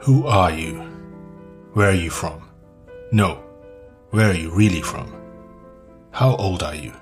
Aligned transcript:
Who 0.00 0.26
are 0.26 0.50
you? 0.50 0.80
Where 1.74 1.90
are 1.90 1.94
you 1.94 2.08
from? 2.08 2.48
No, 3.12 3.44
where 4.10 4.30
are 4.30 4.34
you 4.34 4.50
really 4.50 4.80
from? 4.80 5.14
How 6.10 6.36
old 6.36 6.62
are 6.62 6.74
you? 6.74 6.94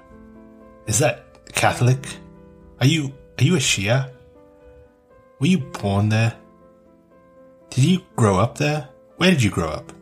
Is 0.88 0.98
that 0.98 1.52
Catholic? 1.52 2.04
Are 2.80 2.86
you 2.86 3.12
are 3.38 3.44
you 3.44 3.54
a 3.54 3.58
Shia? 3.58 4.10
Were 5.38 5.46
you 5.46 5.58
born 5.58 6.08
there? 6.08 6.34
Did 7.70 7.84
you 7.84 8.00
grow 8.16 8.38
up 8.38 8.58
there? 8.58 8.88
Where 9.16 9.30
did 9.30 9.44
you 9.44 9.50
grow 9.50 9.68
up? 9.68 9.92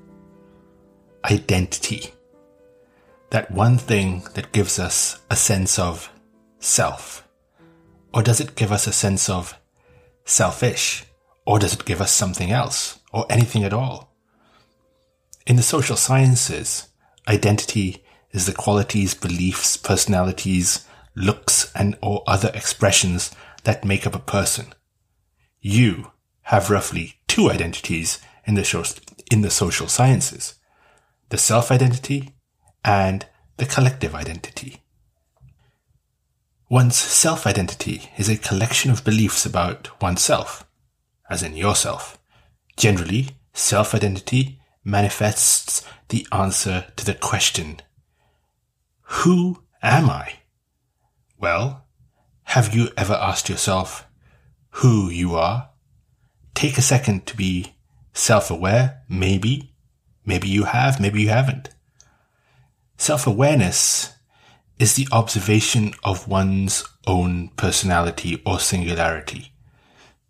Identity. 1.31 2.15
That 3.29 3.51
one 3.51 3.77
thing 3.77 4.25
that 4.33 4.53
gives 4.53 4.79
us 4.79 5.21
a 5.31 5.37
sense 5.37 5.79
of 5.79 6.11
self. 6.61 7.29
Or 8.15 8.23
does 8.23 8.41
it 8.41 8.57
give 8.57 8.73
us 8.73 8.87
a 8.87 8.93
sense 8.93 9.29
of 9.29 9.59
selfish? 10.25 11.05
Or 11.47 11.59
does 11.59 11.75
it 11.75 11.85
give 11.85 12.01
us 12.01 12.13
something 12.13 12.51
else? 12.51 12.99
Or 13.13 13.25
anything 13.31 13.65
at 13.65 13.73
all? 13.73 14.15
In 15.47 15.57
the 15.57 15.63
social 15.63 15.97
sciences, 15.97 16.89
identity 17.29 18.05
is 18.33 18.47
the 18.47 18.53
qualities, 18.53 19.15
beliefs, 19.15 19.77
personalities, 19.77 20.87
looks, 21.15 21.73
and 21.75 21.97
or 22.03 22.25
other 22.27 22.51
expressions 22.53 23.31
that 23.63 23.85
make 23.85 24.07
up 24.07 24.15
a 24.15 24.19
person. 24.19 24.75
You 25.61 26.11
have 26.43 26.71
roughly 26.71 27.15
two 27.29 27.51
identities 27.51 28.19
in 28.45 28.55
the, 28.55 29.01
in 29.31 29.43
the 29.43 29.51
social 29.51 29.89
sciences. 29.89 30.55
The 31.31 31.39
self-identity 31.39 32.35
and 32.85 33.27
the 33.57 33.67
collective 33.67 34.15
identity. 34.15 34.83
One's 36.69 36.97
self-identity 36.97 38.11
is 38.19 38.29
a 38.29 38.37
collection 38.37 38.91
of 38.91 39.05
beliefs 39.05 39.47
about 39.47 40.03
oneself, 40.03 40.66
as 41.29 41.43
in 41.43 41.57
yourself. 41.57 42.19
Generally, 42.77 43.31
self-identity 43.53 44.61
manifests 44.85 45.85
the 46.09 46.27
answer 46.31 46.87
to 46.97 47.05
the 47.05 47.15
question, 47.15 47.81
Who 49.03 49.63
am 49.83 50.09
I? 50.09 50.35
Well, 51.39 51.87
have 52.45 52.75
you 52.75 52.91
ever 52.97 53.15
asked 53.15 53.49
yourself 53.49 54.07
who 54.71 55.11
you 55.11 55.35
are? 55.35 55.71
Take 56.55 56.79
a 56.79 56.83
second 56.83 57.27
to 57.27 57.37
be 57.37 57.75
self-aware, 58.13 59.03
maybe. 59.09 59.73
Maybe 60.25 60.49
you 60.49 60.65
have, 60.65 61.01
maybe 61.01 61.23
you 61.23 61.29
haven't. 61.29 61.71
Self-awareness 62.97 64.15
is 64.79 64.95
the 64.95 65.09
observation 65.13 65.95
of 66.05 66.29
one's 66.29 66.85
own 67.07 67.49
personality 67.57 68.43
or 68.47 68.59
singularity. 68.59 69.53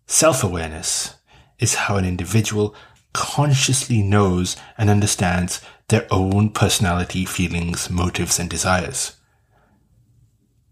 Self-awareness 0.07 1.15
is 1.59 1.75
how 1.75 1.97
an 1.97 2.05
individual 2.05 2.73
consciously 3.13 4.01
knows 4.01 4.55
and 4.77 4.89
understands 4.89 5.61
their 5.89 6.07
own 6.09 6.49
personality, 6.49 7.25
feelings, 7.25 7.89
motives, 7.89 8.39
and 8.39 8.49
desires. 8.49 9.17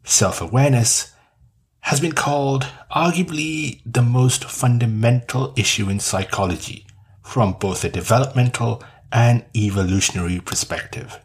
Self-awareness 0.03 1.11
has 1.81 1.99
been 1.99 2.13
called 2.13 2.65
arguably 2.91 3.81
the 3.85 4.01
most 4.01 4.45
fundamental 4.45 5.53
issue 5.57 5.89
in 5.89 5.99
psychology 5.99 6.87
from 7.21 7.53
both 7.53 7.83
a 7.83 7.89
developmental 7.89 8.83
and 9.11 9.45
evolutionary 9.55 10.39
perspective. 10.39 11.19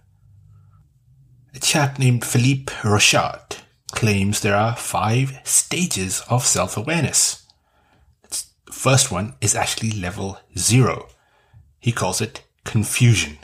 A 1.55 1.59
chap 1.61 1.99
named 1.99 2.25
Philippe 2.25 2.73
Rochat 2.83 3.59
claims 3.93 4.41
there 4.41 4.57
are 4.57 4.77
five 4.77 5.41
stages 5.45 6.23
of 6.29 6.45
self-awareness. 6.47 7.37
The 7.37 7.50
first 8.81 9.13
one 9.13 9.35
is 9.43 9.55
actually 9.55 9.91
level 9.91 10.39
zero. 10.57 11.07
He 11.81 11.93
calls 11.93 12.23
it 12.23 12.45
confusion. 12.65 13.37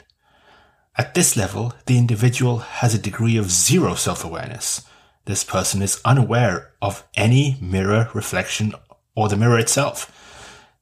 At 0.97 1.13
this 1.13 1.37
level, 1.37 1.75
the 1.85 1.99
individual 1.99 2.57
has 2.81 2.95
a 2.95 3.05
degree 3.07 3.37
of 3.37 3.51
zero 3.51 3.93
self-awareness. 3.93 4.83
This 5.25 5.43
person 5.43 5.83
is 5.83 6.01
unaware 6.03 6.73
of 6.81 7.07
any 7.13 7.55
mirror 7.61 8.09
reflection 8.15 8.73
or 9.15 9.29
the 9.29 9.37
mirror 9.37 9.59
itself. 9.59 10.11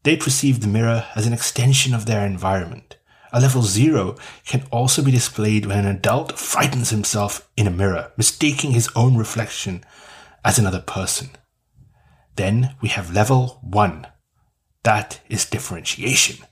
They 0.04 0.16
perceive 0.16 0.62
the 0.62 0.70
mirror 0.70 1.06
as 1.18 1.28
an 1.28 1.34
extension 1.34 1.94
of 1.94 2.06
their 2.06 2.26
environment. 2.26 2.96
A 3.34 3.42
level 3.42 3.62
zero 3.62 4.16
can 4.46 4.64
also 4.72 5.04
be 5.04 5.12
displayed 5.12 5.66
when 5.66 5.80
an 5.80 5.98
adult 5.98 6.40
frightens 6.40 6.92
himself 6.92 7.52
in 7.58 7.68
a 7.68 7.78
mirror, 7.82 8.14
mistaking 8.16 8.72
his 8.72 8.88
own 8.96 9.18
reflection 9.18 9.84
as 10.46 10.58
another 10.58 10.80
person. 10.80 11.32
Then 12.38 12.78
we 12.82 12.88
have 12.88 13.14
level 13.14 13.60
one, 13.62 14.08
that 14.86 15.20
is 15.28 15.46
differentiation. 15.46 16.46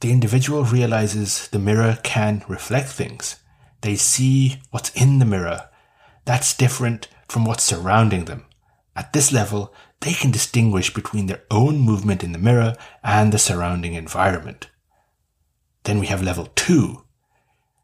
The 0.00 0.12
individual 0.12 0.64
realizes 0.64 1.48
the 1.48 1.58
mirror 1.58 1.98
can 2.02 2.44
reflect 2.48 2.88
things. 2.88 3.36
They 3.80 3.96
see 3.96 4.60
what's 4.70 4.90
in 4.90 5.18
the 5.18 5.24
mirror. 5.24 5.68
That's 6.26 6.54
different 6.56 7.08
from 7.28 7.44
what's 7.44 7.64
surrounding 7.64 8.26
them. 8.26 8.44
At 8.94 9.12
this 9.12 9.32
level, 9.32 9.74
they 10.00 10.12
can 10.12 10.30
distinguish 10.30 10.92
between 10.92 11.26
their 11.26 11.42
own 11.50 11.78
movement 11.78 12.22
in 12.22 12.32
the 12.32 12.38
mirror 12.38 12.76
and 13.02 13.32
the 13.32 13.38
surrounding 13.38 13.94
environment. 13.94 14.68
Then 15.84 15.98
we 15.98 16.06
have 16.06 16.22
level 16.22 16.46
two, 16.54 17.04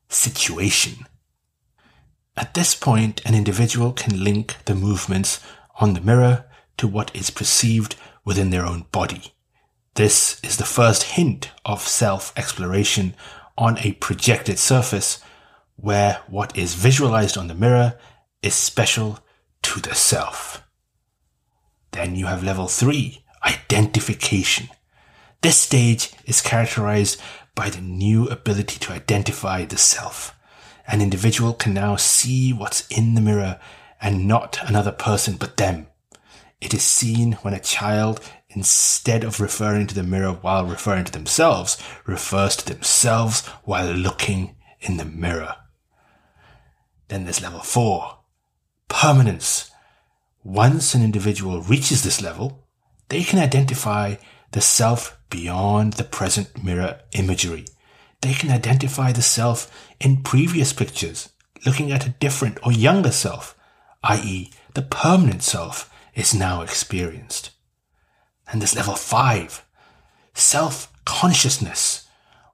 situation. 0.09 1.06
At 2.37 2.53
this 2.53 2.75
point, 2.75 3.25
an 3.25 3.34
individual 3.34 3.93
can 3.93 4.22
link 4.22 4.56
the 4.66 4.75
movements 4.75 5.41
on 5.81 5.95
the 5.95 6.03
mirror 6.03 6.45
to 6.77 6.87
what 6.87 7.15
is 7.16 7.31
perceived 7.31 7.97
within 8.25 8.50
their 8.50 8.66
own 8.66 8.84
body. 8.93 9.33
This 9.97 10.39
is 10.45 10.59
the 10.59 10.65
first 10.65 11.05
hint 11.05 11.53
of 11.65 11.81
self-exploration 11.81 13.15
on 13.57 13.79
a 13.79 13.93
projected 13.93 14.59
surface 14.59 15.23
where 15.77 16.21
what 16.27 16.55
is 16.55 16.75
visualized 16.75 17.39
on 17.39 17.47
the 17.47 17.55
mirror 17.55 17.99
is 18.43 18.55
special 18.55 19.21
to 19.62 19.81
the 19.81 19.95
self. 19.95 20.62
Then 21.93 22.15
you 22.15 22.27
have 22.27 22.45
level 22.45 22.67
three, 22.67 23.25
identification. 23.43 24.69
This 25.41 25.59
stage 25.59 26.13
is 26.27 26.43
characterized 26.43 27.19
by 27.55 27.71
the 27.71 27.81
new 27.81 28.28
ability 28.28 28.78
to 28.81 28.93
identify 28.93 29.65
the 29.65 29.78
self. 29.78 30.39
An 30.87 31.01
individual 31.01 31.55
can 31.55 31.73
now 31.73 31.97
see 31.97 32.53
what's 32.53 32.87
in 32.89 33.15
the 33.15 33.23
mirror 33.23 33.59
and 34.03 34.28
not 34.28 34.59
another 34.69 34.93
person 34.93 35.37
but 35.39 35.57
them. 35.57 35.87
It 36.61 36.75
is 36.75 36.83
seen 36.83 37.33
when 37.41 37.55
a 37.55 37.61
child 37.61 38.21
instead 38.51 39.25
of 39.25 39.41
referring 39.41 39.87
to 39.87 39.95
the 39.95 40.03
mirror 40.03 40.33
while 40.33 40.65
referring 40.65 41.05
to 41.05 41.12
themselves, 41.12 41.77
refers 42.07 42.57
to 42.57 42.67
themselves 42.67 43.47
while 43.65 43.93
looking 43.93 44.57
in 44.81 44.97
the 44.97 45.05
mirror. 45.05 45.57
Then 47.09 47.25
there's 47.25 47.43
level 47.43 47.61
four, 47.61 48.19
permanence. 48.89 49.71
Once 50.43 50.95
an 50.95 51.03
individual 51.03 51.61
reaches 51.61 52.03
this 52.03 52.23
level, 52.23 52.67
they 53.09 53.23
can 53.23 53.39
identify 53.39 54.17
the 54.53 54.61
self 54.61 55.19
beyond 55.28 55.95
the 55.95 56.05
present 56.05 56.63
mirror 56.63 57.01
imagery. 57.13 57.67
They 58.21 58.33
can 58.33 58.51
identify 58.51 59.13
the 59.13 59.23
self 59.23 59.71
in 60.01 60.23
previous 60.23 60.73
pictures, 60.73 61.31
looking 61.65 61.93
at 61.93 62.07
a 62.07 62.11
different 62.11 62.59
or 62.65 62.73
younger 62.73 63.11
self, 63.11 63.57
i.e., 64.05 64.51
the 64.75 64.83
permanent 64.83 65.43
self 65.43 65.93
is 66.15 66.34
now 66.34 66.63
experienced. 66.63 67.51
And 68.49 68.61
there's 68.61 68.77
level 68.77 68.95
five, 68.95 69.65
self-consciousness 70.34 72.09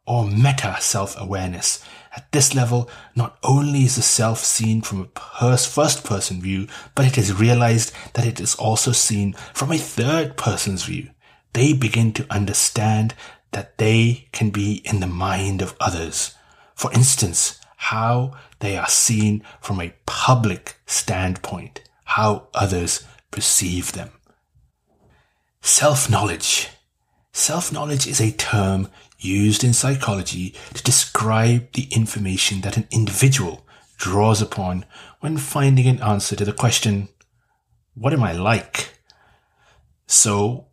or 0.07 0.27
meta 0.27 0.77
self-awareness. 0.81 1.85
At 2.15 2.31
this 2.33 2.55
level, 2.55 2.91
not 3.15 3.39
only 3.43 3.85
is 3.85 3.97
the 3.97 4.03
self 4.03 4.39
seen 4.41 4.83
from 4.83 5.11
a 5.41 5.57
first 5.57 6.05
person 6.05 6.41
view, 6.43 6.67
but 6.95 7.07
it 7.07 7.17
is 7.17 7.33
realized 7.33 7.93
that 8.15 8.27
it 8.27 8.41
is 8.41 8.55
also 8.55 8.93
seen 8.93 9.33
from 9.55 9.73
a 9.73 9.79
third 9.79 10.37
person's 10.37 10.85
view. 10.85 11.11
They 11.55 11.73
begin 11.73 12.13
to 12.15 12.27
understand 12.31 13.15
that 13.53 13.79
they 13.79 14.29
can 14.33 14.51
be 14.51 14.83
in 14.85 15.01
the 15.01 15.07
mind 15.07 15.63
of 15.63 15.77
others. 15.81 16.35
For 16.75 16.93
instance, 16.93 17.61
how 17.77 18.33
they 18.61 18.77
are 18.77 18.89
seen 18.89 19.43
from 19.61 19.81
a 19.81 19.95
public 20.07 20.77
standpoint, 20.87 21.81
how 22.05 22.49
others 22.55 23.05
perceive 23.31 23.93
them. 23.93 24.11
Self-knowledge. 25.65 26.71
Self-knowledge 27.33 28.09
is 28.09 28.21
a 28.21 28.33
term 28.33 28.89
used 29.21 29.63
in 29.63 29.73
psychology 29.73 30.57
to 30.75 30.83
describe 30.83 31.71
the 31.75 31.87
information 31.93 32.63
that 32.63 32.77
an 32.77 32.89
individual 32.91 33.65
draws 33.97 34.43
upon 34.43 34.85
when 35.21 35.37
finding 35.39 35.87
an 35.87 36.03
answer 36.03 36.35
to 36.35 36.45
the 36.45 36.53
question, 36.53 37.09
what 37.95 38.13
am 38.13 38.25
I 38.25 38.33
like? 38.33 38.99
So, 40.09 40.67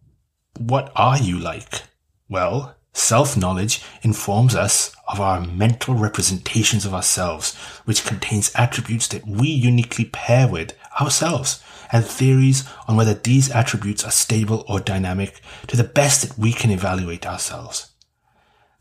what 0.57 0.91
are 0.95 1.19
you 1.19 1.37
like? 1.37 1.83
Well, 2.27 2.75
self-knowledge 2.91 3.83
informs 4.01 4.55
us 4.55 4.95
of 5.07 5.21
our 5.21 5.45
mental 5.45 5.93
representations 5.93 6.83
of 6.83 6.95
ourselves, 6.95 7.55
which 7.85 8.05
contains 8.05 8.51
attributes 8.55 9.07
that 9.09 9.27
we 9.27 9.49
uniquely 9.49 10.05
pair 10.05 10.47
with 10.47 10.73
ourselves 10.99 11.63
and 11.91 12.05
theories 12.05 12.67
on 12.87 12.95
whether 12.95 13.13
these 13.13 13.49
attributes 13.51 14.03
are 14.03 14.11
stable 14.11 14.63
or 14.67 14.79
dynamic 14.79 15.41
to 15.67 15.77
the 15.77 15.83
best 15.83 16.21
that 16.21 16.37
we 16.37 16.53
can 16.53 16.71
evaluate 16.71 17.25
ourselves. 17.25 17.91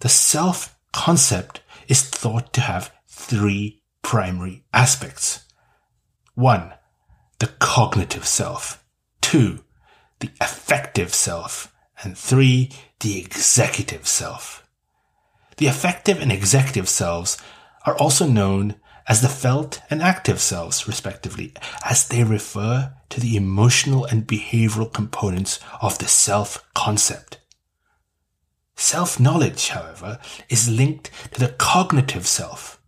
The 0.01 0.09
self 0.09 0.77
concept 0.93 1.63
is 1.89 2.03
thought 2.03 2.53
to 2.53 2.61
have 2.61 2.93
three 3.07 3.83
primary 4.03 4.65
aspects. 4.73 5.45
One, 6.35 6.73
the 7.39 7.49
cognitive 7.59 8.27
self. 8.27 8.85
Two, 9.21 9.65
the 10.21 10.31
affective 10.41 11.15
self. 11.15 11.75
And 12.03 12.17
three, 12.17 12.71
the 13.01 13.19
executive 13.19 14.07
self. 14.07 14.69
The 15.57 15.67
affective 15.67 16.21
and 16.21 16.31
executive 16.31 16.89
selves 16.89 17.37
are 17.85 17.97
also 17.97 18.27
known 18.27 18.77
as 19.09 19.23
the 19.23 19.29
felt 19.29 19.81
and 19.89 20.03
active 20.03 20.39
selves, 20.39 20.87
respectively, 20.87 21.53
as 21.89 22.07
they 22.07 22.23
refer 22.23 22.93
to 23.09 23.21
the 23.21 23.37
emotional 23.37 24.05
and 24.05 24.27
behavioral 24.27 24.93
components 24.93 25.59
of 25.81 25.99
the 25.99 26.07
self 26.07 26.63
concept. 26.75 27.41
Self 28.77 29.19
knowledge, 29.19 29.71
however, 29.71 30.19
is 30.51 30.69
linked 30.69 31.11
to 31.33 31.41
the 31.41 31.55
cognitive 31.59 32.27
self, 32.27 32.81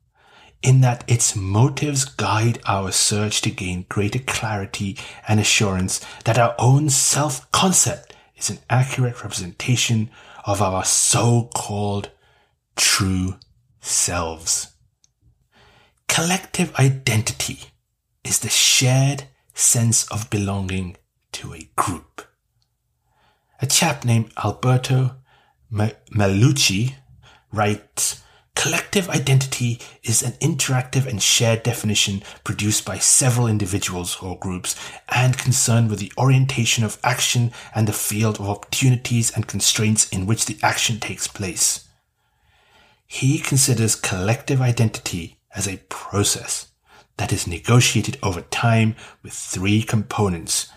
in 0.62 0.82
that 0.82 1.02
its 1.08 1.34
motives 1.34 2.04
guide 2.04 2.60
our 2.66 2.92
search 2.92 3.40
to 3.40 3.50
gain 3.50 3.86
greater 3.88 4.18
clarity 4.20 4.98
and 5.26 5.40
assurance 5.40 6.04
that 6.26 6.38
our 6.38 6.54
own 6.58 6.90
self 6.90 7.50
concept 7.50 8.14
is 8.36 8.50
an 8.50 8.58
accurate 8.68 9.22
representation 9.22 10.10
of 10.44 10.60
our 10.60 10.84
so 10.84 11.50
called 11.54 12.10
true 12.76 13.36
selves. 13.80 14.68
Collective 16.10 16.74
identity 16.74 17.60
is 18.24 18.40
the 18.40 18.48
shared 18.48 19.22
sense 19.54 20.08
of 20.08 20.28
belonging 20.28 20.96
to 21.30 21.54
a 21.54 21.70
group. 21.76 22.26
A 23.62 23.66
chap 23.66 24.04
named 24.04 24.32
Alberto 24.36 25.14
Melucci 25.72 26.94
writes, 27.52 28.22
Collective 28.56 29.08
identity 29.08 29.80
is 30.02 30.20
an 30.20 30.32
interactive 30.42 31.06
and 31.06 31.22
shared 31.22 31.62
definition 31.62 32.24
produced 32.42 32.84
by 32.84 32.98
several 32.98 33.46
individuals 33.46 34.20
or 34.20 34.36
groups 34.36 34.74
and 35.10 35.38
concerned 35.38 35.88
with 35.88 36.00
the 36.00 36.12
orientation 36.18 36.82
of 36.82 36.98
action 37.04 37.52
and 37.72 37.86
the 37.86 37.92
field 37.92 38.40
of 38.40 38.48
opportunities 38.48 39.30
and 39.30 39.46
constraints 39.46 40.08
in 40.08 40.26
which 40.26 40.46
the 40.46 40.58
action 40.60 40.98
takes 40.98 41.28
place. 41.28 41.88
He 43.06 43.38
considers 43.38 43.94
collective 43.94 44.60
identity 44.60 45.36
as 45.54 45.66
a 45.66 45.80
process 45.88 46.68
that 47.16 47.32
is 47.32 47.46
negotiated 47.46 48.18
over 48.22 48.40
time 48.40 48.96
with 49.22 49.32
three 49.32 49.82
components 49.82 50.70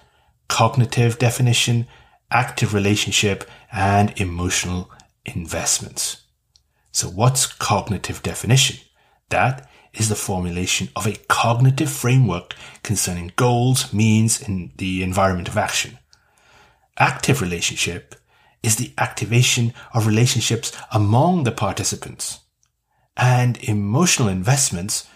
cognitive 0.50 1.18
definition, 1.18 1.88
active 2.30 2.74
relationship, 2.74 3.50
and 3.72 4.14
emotional 4.20 4.92
investments. 5.26 6.24
So, 6.92 7.08
what's 7.08 7.48
cognitive 7.48 8.22
definition? 8.22 8.78
That 9.30 9.68
is 9.94 10.10
the 10.10 10.16
formulation 10.16 10.90
of 10.96 11.08
a 11.08 11.18
cognitive 11.28 11.90
framework 11.90 12.54
concerning 12.84 13.32
goals, 13.36 13.94
means, 13.94 14.42
and 14.42 14.72
the 14.78 15.02
environment 15.02 15.48
of 15.48 15.58
action. 15.58 15.98
Active 17.00 17.42
relationship 17.42 18.16
is 18.62 18.76
the 18.76 18.94
activation 18.98 19.74
of 19.94 20.06
relationships 20.08 20.72
among 20.92 21.46
the 21.46 21.52
participants 21.52 22.40
and 23.16 23.58
emotional 23.64 24.28
investments 24.28 25.08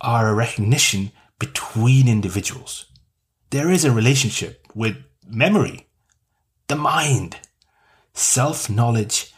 are 0.00 0.28
a 0.28 0.34
recognition 0.34 1.12
between 1.38 2.08
individuals. 2.08 2.86
There 3.50 3.70
is 3.70 3.84
a 3.84 3.92
relationship 3.92 4.66
with 4.74 4.96
memory, 5.26 5.86
the 6.68 6.76
mind, 6.76 7.36
self 8.12 8.68
knowledge, 8.68 9.32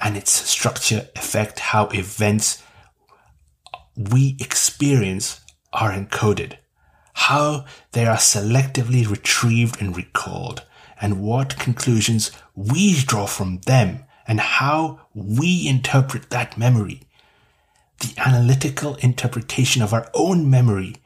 and 0.00 0.16
its 0.16 0.30
structure 0.30 1.08
affect 1.16 1.58
how 1.58 1.86
events 1.88 2.62
we 3.96 4.36
experience 4.38 5.40
are 5.72 5.92
encoded, 5.92 6.56
how 7.14 7.64
they 7.92 8.06
are 8.06 8.16
selectively 8.16 9.08
retrieved 9.08 9.80
and 9.80 9.96
recalled, 9.96 10.64
and 11.00 11.20
what 11.20 11.58
conclusions 11.58 12.30
we 12.54 12.94
draw 12.94 13.26
from 13.26 13.58
them, 13.66 14.04
and 14.26 14.40
how 14.40 15.00
we 15.14 15.66
interpret 15.66 16.30
that 16.30 16.56
memory 16.56 17.07
the 18.00 18.14
analytical 18.18 18.96
interpretation 18.96 19.82
of 19.82 19.92
our 19.92 20.10
own 20.14 20.48
memory 20.50 20.96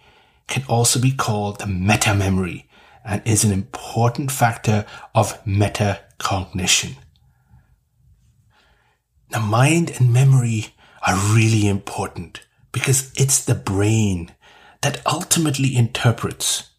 can 0.49 0.65
also 0.69 1.01
be 1.01 1.13
called 1.13 1.59
the 1.59 1.67
meta 1.67 2.15
memory 2.15 2.69
and 3.05 3.23
is 3.25 3.45
an 3.45 3.53
important 3.53 4.31
factor 4.31 4.85
of 5.15 5.43
metacognition. 5.45 6.97
Now, 9.31 9.41
mind 9.41 9.93
and 9.99 10.13
memory 10.13 10.75
are 11.07 11.17
really 11.35 11.67
important 11.67 12.45
because 12.71 13.13
it's 13.17 13.45
the 13.45 13.55
brain 13.55 14.33
that 14.83 15.01
ultimately 15.07 15.75
interprets 15.75 16.71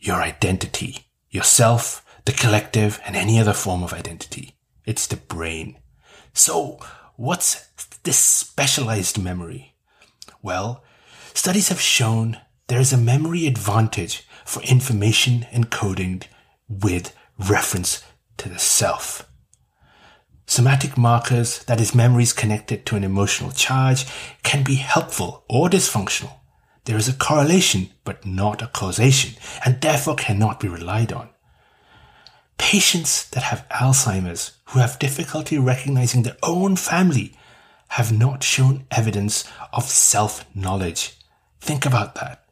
your 0.00 0.16
identity, 0.16 1.06
yourself, 1.30 2.04
the 2.24 2.32
collective, 2.32 3.00
and 3.06 3.14
any 3.14 3.38
other 3.38 3.52
form 3.52 3.82
of 3.82 3.92
identity. 3.92 4.56
It's 4.84 5.06
the 5.06 5.16
brain. 5.16 5.78
So, 6.32 6.80
what's 7.16 7.68
this 8.02 8.18
specialized 8.18 9.22
memory? 9.22 9.74
Well, 10.42 10.82
studies 11.34 11.68
have 11.68 11.80
shown 11.80 12.38
there 12.68 12.80
is 12.80 12.92
a 12.92 12.98
memory 12.98 13.46
advantage 13.46 14.26
for 14.44 14.62
information 14.62 15.46
encoding 15.52 16.24
with 16.68 17.14
reference 17.38 18.02
to 18.38 18.48
the 18.48 18.58
self. 18.58 19.28
Somatic 20.46 20.98
markers, 20.98 21.64
that 21.64 21.80
is 21.80 21.94
memories 21.94 22.32
connected 22.32 22.84
to 22.86 22.96
an 22.96 23.04
emotional 23.04 23.52
charge, 23.52 24.06
can 24.42 24.64
be 24.64 24.74
helpful 24.74 25.44
or 25.48 25.68
dysfunctional. 25.68 26.40
There 26.84 26.96
is 26.96 27.08
a 27.08 27.14
correlation, 27.14 27.90
but 28.04 28.26
not 28.26 28.60
a 28.60 28.66
causation, 28.66 29.40
and 29.64 29.80
therefore 29.80 30.16
cannot 30.16 30.58
be 30.58 30.68
relied 30.68 31.12
on. 31.12 31.30
Patients 32.58 33.28
that 33.30 33.44
have 33.44 33.68
Alzheimer's 33.68 34.58
who 34.66 34.80
have 34.80 34.98
difficulty 34.98 35.58
recognizing 35.58 36.22
their 36.22 36.36
own 36.42 36.74
family 36.76 37.36
have 37.92 38.10
not 38.10 38.42
shown 38.42 38.86
evidence 38.90 39.44
of 39.70 39.84
self 39.84 40.46
knowledge. 40.54 41.14
Think 41.60 41.84
about 41.84 42.14
that. 42.14 42.42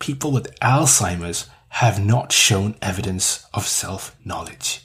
People 0.00 0.32
with 0.32 0.58
Alzheimer's 0.58 1.48
have 1.68 2.04
not 2.04 2.32
shown 2.32 2.74
evidence 2.82 3.46
of 3.54 3.68
self 3.68 4.16
knowledge. 4.24 4.80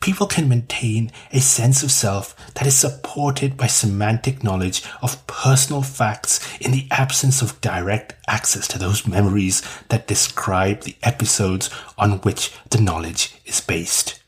People 0.00 0.26
can 0.26 0.48
maintain 0.48 1.12
a 1.30 1.40
sense 1.40 1.82
of 1.82 1.92
self 1.92 2.34
that 2.54 2.66
is 2.66 2.74
supported 2.74 3.58
by 3.58 3.66
semantic 3.66 4.42
knowledge 4.42 4.82
of 5.02 5.26
personal 5.26 5.82
facts 5.82 6.40
in 6.58 6.70
the 6.70 6.86
absence 6.90 7.42
of 7.42 7.60
direct 7.60 8.14
access 8.26 8.66
to 8.68 8.78
those 8.78 9.06
memories 9.06 9.62
that 9.90 10.06
describe 10.06 10.84
the 10.84 10.96
episodes 11.02 11.68
on 11.98 12.12
which 12.22 12.50
the 12.70 12.80
knowledge 12.80 13.34
is 13.44 13.60
based. 13.60 14.19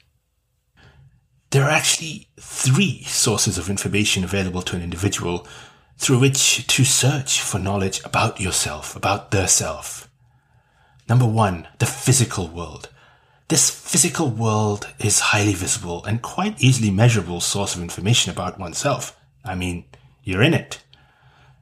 There 1.53 1.65
are 1.65 1.71
actually 1.71 2.29
three 2.41 3.03
sources 3.03 3.59
of 3.59 3.69
information 3.69 4.25
available 4.25 4.63
to 4.63 4.75
an 4.75 4.81
individual 4.81 5.47
through 5.99 6.19
which 6.19 6.67
to 6.67 6.83
search 6.83 7.43
for 7.43 7.59
knowledge 7.59 8.03
about 8.07 8.41
yourself, 8.41 8.97
about 8.97 9.33
their 9.33 9.47
self. 9.47 10.09
Number 11.11 11.27
one, 11.27 11.69
the 11.79 11.85
physical 11.85 12.49
world. 12.49 12.89
This 13.49 13.69
physical 13.69 14.31
world 14.31 14.89
is 14.99 15.21
highly 15.21 15.53
visible 15.53 16.03
and 16.07 16.23
quite 16.23 16.59
easily 16.59 16.91
measurable 16.91 17.43
source 17.43 17.77
of 17.77 17.83
information 17.83 18.33
about 18.33 18.59
oneself. 18.59 19.15
I 19.45 19.55
mean, 19.55 19.85
you're 20.25 20.41
in 20.41 20.55
it. 20.55 20.83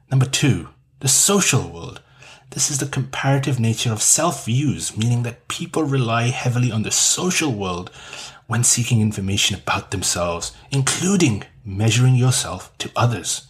Number 0.09 0.25
two, 0.25 0.69
the 1.01 1.09
social 1.09 1.67
world. 1.67 1.99
This 2.51 2.71
is 2.71 2.77
the 2.77 2.85
comparative 2.85 3.59
nature 3.59 3.91
of 3.91 4.01
self 4.01 4.45
views, 4.45 4.95
meaning 4.95 5.23
that 5.23 5.49
people 5.49 5.83
rely 5.83 6.27
heavily 6.27 6.71
on 6.71 6.83
the 6.83 6.91
social 6.91 7.51
world 7.51 7.91
when 8.51 8.65
seeking 8.65 8.99
information 8.99 9.55
about 9.55 9.91
themselves, 9.91 10.51
including 10.71 11.41
measuring 11.63 12.15
yourself 12.15 12.77
to 12.77 12.91
others. 12.97 13.47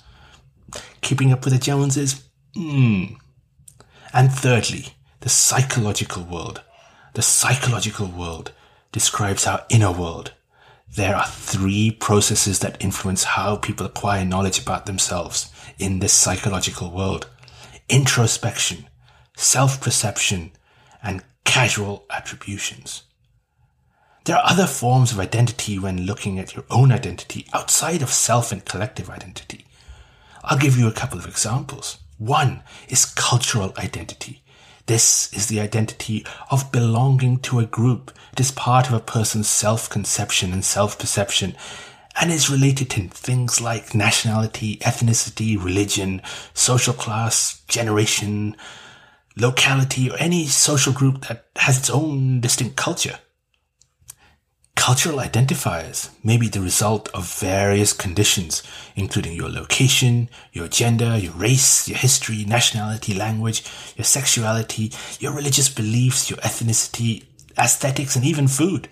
Keeping 1.02 1.32
up 1.32 1.44
with 1.44 1.54
the 1.54 1.60
Joneses? 1.60 2.24
Hmm. 2.54 3.16
And 4.14 4.32
thirdly, 4.32 4.90
the 5.22 5.30
psychological 5.30 6.22
world. 6.22 6.62
The 7.16 7.24
psychological 7.24 8.06
world 8.06 8.52
describes 8.92 9.48
our 9.48 9.66
inner 9.72 9.92
world. 9.92 10.34
There 10.96 11.16
are 11.16 11.26
three 11.26 11.90
processes 11.90 12.60
that 12.60 12.78
influence 12.80 13.24
how 13.24 13.56
people 13.56 13.88
acquire 13.88 14.24
knowledge 14.24 14.60
about 14.60 14.86
themselves 14.86 15.52
in 15.80 15.98
this 15.98 16.14
psychological 16.14 16.92
world. 16.92 17.28
Introspection, 17.90 18.88
self-perception, 19.36 20.52
and 21.02 21.24
casual 21.44 22.06
attributions. 22.12 23.02
There 24.26 24.36
are 24.36 24.52
other 24.52 24.68
forms 24.68 25.12
of 25.12 25.20
identity 25.20 25.80
when 25.80 26.06
looking 26.06 26.38
at 26.38 26.54
your 26.56 26.64
own 26.70 26.92
identity 26.92 27.48
outside 27.54 28.04
of 28.04 28.12
self 28.12 28.52
and 28.52 28.64
collective 28.64 29.10
identity. 29.10 29.66
I'll 30.44 30.60
give 30.60 30.78
you 30.78 30.88
a 30.88 30.94
couple 30.94 31.18
of 31.18 31.26
examples. 31.26 31.98
One 32.20 32.62
is 32.88 33.06
cultural 33.06 33.74
identity. 33.80 34.44
This 34.86 35.34
is 35.34 35.48
the 35.48 35.60
identity 35.60 36.24
of 36.52 36.72
belonging 36.72 37.40
to 37.40 37.60
a 37.60 37.66
group. 37.66 38.12
It 38.34 38.40
is 38.40 38.52
part 38.52 38.88
of 38.88 38.94
a 38.94 39.00
person's 39.00 39.50
self-conception 39.50 40.54
and 40.54 40.64
self-perception 40.64 41.56
and 42.20 42.32
is 42.32 42.50
related 42.50 42.92
to 42.92 43.08
things 43.08 43.60
like 43.60 43.96
nationality, 43.96 44.78
ethnicity, 44.78 45.58
religion, 45.58 46.22
social 46.54 46.94
class, 46.94 47.64
generation, 47.68 48.56
locality, 49.36 50.12
or 50.12 50.18
any 50.20 50.46
social 50.46 50.94
group 50.94 51.26
that 51.28 51.48
has 51.56 51.80
its 51.80 51.90
own 51.90 52.40
distinct 52.40 52.76
culture. 52.76 53.18
Cultural 54.82 55.20
identifiers 55.20 56.10
may 56.24 56.38
be 56.38 56.48
the 56.48 56.60
result 56.60 57.08
of 57.10 57.32
various 57.40 57.94
conditions, 57.94 58.64
including 58.96 59.34
your 59.34 59.48
location, 59.48 60.28
your 60.54 60.68
gender, 60.68 61.16
your 61.16 61.34
race, 61.34 61.88
your 61.88 62.00
history, 62.00 62.46
nationality, 62.46 63.14
language, 63.14 63.64
your 63.96 64.06
sexuality, 64.06 64.92
your 65.20 65.34
religious 65.34 65.70
beliefs, 65.70 66.32
your 66.32 66.40
ethnicity, 66.40 67.26
aesthetics, 67.60 68.16
and 68.16 68.26
even 68.26 68.48
food. 68.48 68.90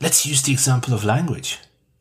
Let's 0.00 0.26
use 0.26 0.42
the 0.42 0.52
example 0.52 0.92
of 0.92 1.04
language. 1.04 1.60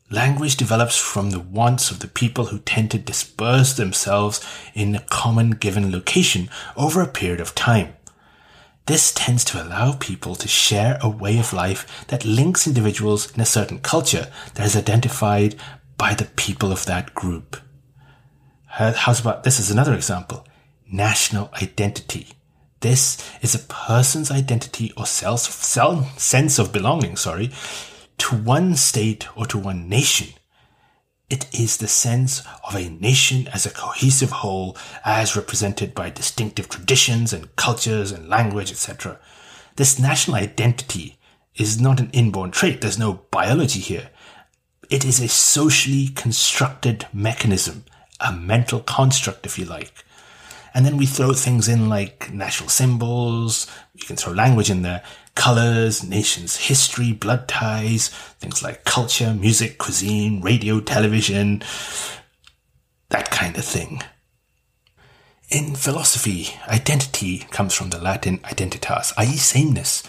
Language 0.09 0.57
develops 0.57 0.97
from 0.97 1.29
the 1.29 1.39
wants 1.39 1.91
of 1.91 1.99
the 1.99 2.07
people 2.07 2.45
who 2.45 2.57
tend 2.57 2.89
to 2.89 2.97
disperse 2.97 3.73
themselves 3.73 4.43
in 4.73 4.95
a 4.95 5.05
common 5.11 5.51
given 5.51 5.91
location 5.91 6.49
over 6.75 7.03
a 7.03 7.07
period 7.07 7.39
of 7.39 7.53
time. 7.53 7.93
This 8.85 9.13
tends 9.13 9.45
to 9.45 9.63
allow 9.63 9.93
people 9.93 10.35
to 10.35 10.47
share 10.47 10.97
a 11.01 11.09
way 11.09 11.39
of 11.39 11.53
life 11.53 12.05
that 12.07 12.25
links 12.25 12.67
individuals 12.67 13.33
in 13.33 13.39
a 13.39 13.45
certain 13.45 13.79
culture 13.79 14.31
that 14.55 14.65
is 14.65 14.75
identified 14.75 15.55
by 15.97 16.13
the 16.13 16.25
people 16.25 16.71
of 16.71 16.85
that 16.85 17.13
group. 17.13 17.57
How's 18.65 19.21
about 19.21 19.43
this 19.43 19.59
is 19.59 19.71
another 19.71 19.93
example? 19.93 20.45
National 20.91 21.49
identity. 21.61 22.33
This 22.81 23.17
is 23.41 23.55
a 23.55 23.59
person's 23.59 24.29
identity 24.29 24.91
or 24.97 25.05
self, 25.05 25.39
self 25.39 26.19
sense 26.19 26.59
of 26.59 26.73
belonging, 26.73 27.15
sorry, 27.15 27.51
to 28.17 28.35
one 28.35 28.75
state 28.75 29.27
or 29.37 29.45
to 29.45 29.57
one 29.57 29.87
nation. 29.87 30.33
It 31.33 31.47
is 31.51 31.77
the 31.77 31.87
sense 31.87 32.43
of 32.63 32.75
a 32.75 32.91
nation 32.91 33.47
as 33.47 33.65
a 33.65 33.71
cohesive 33.71 34.29
whole, 34.29 34.77
as 35.03 35.35
represented 35.35 35.95
by 35.95 36.11
distinctive 36.11 36.69
traditions 36.69 37.33
and 37.33 37.55
cultures 37.55 38.11
and 38.11 38.29
language, 38.29 38.69
etc. 38.69 39.17
This 39.75 39.97
national 39.97 40.37
identity 40.37 41.17
is 41.55 41.81
not 41.81 41.99
an 41.99 42.11
inborn 42.13 42.51
trait. 42.51 42.81
There's 42.81 42.99
no 42.99 43.25
biology 43.31 43.79
here. 43.79 44.11
It 44.91 45.03
is 45.03 45.19
a 45.19 45.27
socially 45.27 46.09
constructed 46.09 47.07
mechanism, 47.11 47.85
a 48.19 48.31
mental 48.31 48.81
construct, 48.81 49.47
if 49.47 49.57
you 49.57 49.65
like. 49.65 50.05
And 50.75 50.85
then 50.85 50.97
we 50.97 51.07
throw 51.07 51.33
things 51.33 51.67
in 51.67 51.89
like 51.89 52.31
national 52.31 52.69
symbols. 52.69 53.65
You 53.95 54.05
can 54.05 54.17
throw 54.17 54.33
language 54.33 54.69
in 54.69 54.83
there 54.83 55.01
colors, 55.35 56.03
nations' 56.03 56.57
history, 56.57 57.11
blood 57.11 57.47
ties, 57.47 58.09
things 58.39 58.61
like 58.61 58.83
culture, 58.85 59.33
music, 59.33 59.77
cuisine, 59.77 60.41
radio, 60.41 60.79
television, 60.79 61.63
that 63.09 63.31
kind 63.31 63.57
of 63.57 63.65
thing. 63.65 64.01
In 65.49 65.75
philosophy, 65.75 66.49
identity 66.67 67.39
comes 67.51 67.73
from 67.73 67.89
the 67.89 67.99
Latin 67.99 68.39
identitas, 68.39 69.13
i.e. 69.17 69.35
sameness. 69.37 70.03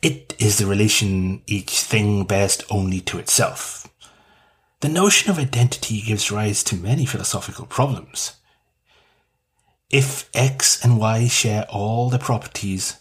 It 0.00 0.34
is 0.38 0.58
the 0.58 0.66
relation 0.66 1.42
each 1.46 1.80
thing 1.80 2.24
bears 2.24 2.60
only 2.68 3.00
to 3.02 3.18
itself. 3.18 3.88
The 4.80 4.88
notion 4.88 5.30
of 5.30 5.38
identity 5.38 6.00
gives 6.00 6.32
rise 6.32 6.64
to 6.64 6.76
many 6.76 7.06
philosophical 7.06 7.66
problems. 7.66 8.32
If 9.90 10.28
X 10.34 10.84
and 10.84 10.98
Y 10.98 11.28
share 11.28 11.66
all 11.70 12.10
the 12.10 12.18
properties 12.18 12.96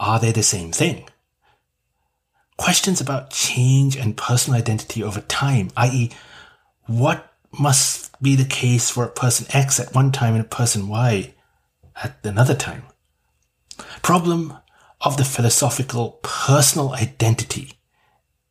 are 0.00 0.18
they 0.18 0.32
the 0.32 0.42
same 0.42 0.72
thing? 0.72 1.06
Questions 2.56 3.00
about 3.00 3.30
change 3.30 3.96
and 3.96 4.16
personal 4.16 4.58
identity 4.58 5.02
over 5.02 5.20
time, 5.20 5.70
i.e., 5.76 6.10
what 6.86 7.32
must 7.58 8.20
be 8.20 8.34
the 8.34 8.44
case 8.44 8.90
for 8.90 9.04
a 9.04 9.10
person 9.10 9.46
X 9.52 9.78
at 9.78 9.94
one 9.94 10.10
time 10.10 10.34
and 10.34 10.44
a 10.44 10.48
person 10.48 10.88
Y 10.88 11.34
at 12.02 12.18
another 12.24 12.54
time? 12.54 12.82
Problem 14.02 14.54
of 15.00 15.16
the 15.16 15.24
philosophical 15.24 16.18
personal 16.22 16.92
identity 16.94 17.72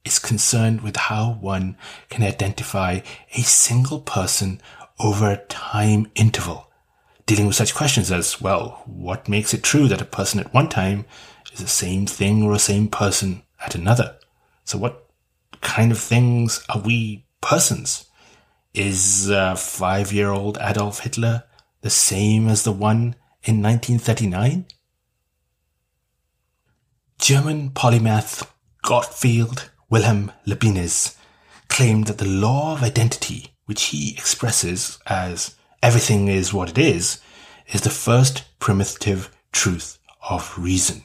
is 0.06 0.20
concerned 0.20 0.82
with 0.82 0.96
how 0.96 1.38
one 1.42 1.78
can 2.10 2.24
identify 2.24 3.02
a 3.34 3.42
single 3.42 4.00
person 4.00 4.62
over 5.00 5.30
a 5.30 5.38
time 5.46 6.12
interval, 6.16 6.72
dealing 7.26 7.48
with 7.48 7.56
such 7.56 7.76
questions 7.76 8.12
as, 8.12 8.42
well, 8.42 8.84
what 8.86 9.30
makes 9.30 9.54
it 9.54 9.64
true 9.64 9.88
that 9.88 10.02
a 10.02 10.06
person 10.06 10.40
at 10.40 10.54
one 10.54 10.70
time 10.70 11.06
is 11.54 11.60
the 11.60 11.68
same 11.68 12.06
thing 12.06 12.44
or 12.44 12.54
the 12.54 12.60
same 12.60 12.88
person 12.88 13.44
at 13.66 13.76
another. 13.76 14.18
So 14.64 14.78
what 14.78 15.10
kind 15.62 15.92
of 15.92 16.00
things 16.00 16.64
are 16.70 16.80
we 16.80 17.26
persons? 17.42 18.06
Is 18.74 19.30
a 19.30 19.56
five 19.56 20.14
year 20.14 20.30
old 20.30 20.58
Adolf 20.62 21.00
Hitler 21.00 21.44
the 21.82 21.90
same 21.90 22.48
as 22.48 22.64
the 22.64 22.72
one 22.72 23.16
in 23.44 23.62
1939? 23.62 24.66
German 27.20 27.72
polymath 27.72 28.48
Gottfried 28.84 29.64
Wilhelm 29.90 30.32
Leibniz 30.46 31.18
claimed 31.68 32.08
that 32.08 32.18
the 32.18 32.26
law 32.26 32.74
of 32.74 32.84
identity, 32.84 33.54
which 33.66 33.86
he 33.86 34.12
expresses 34.12 35.00
as 35.08 35.56
everything 35.82 36.28
is 36.28 36.54
what 36.54 36.70
it 36.70 36.78
is, 36.78 37.20
is 37.68 37.82
the 37.82 37.90
first 37.90 38.46
primitive 38.60 39.36
truth 39.52 40.00
of 40.30 40.58
reason. 40.58 41.04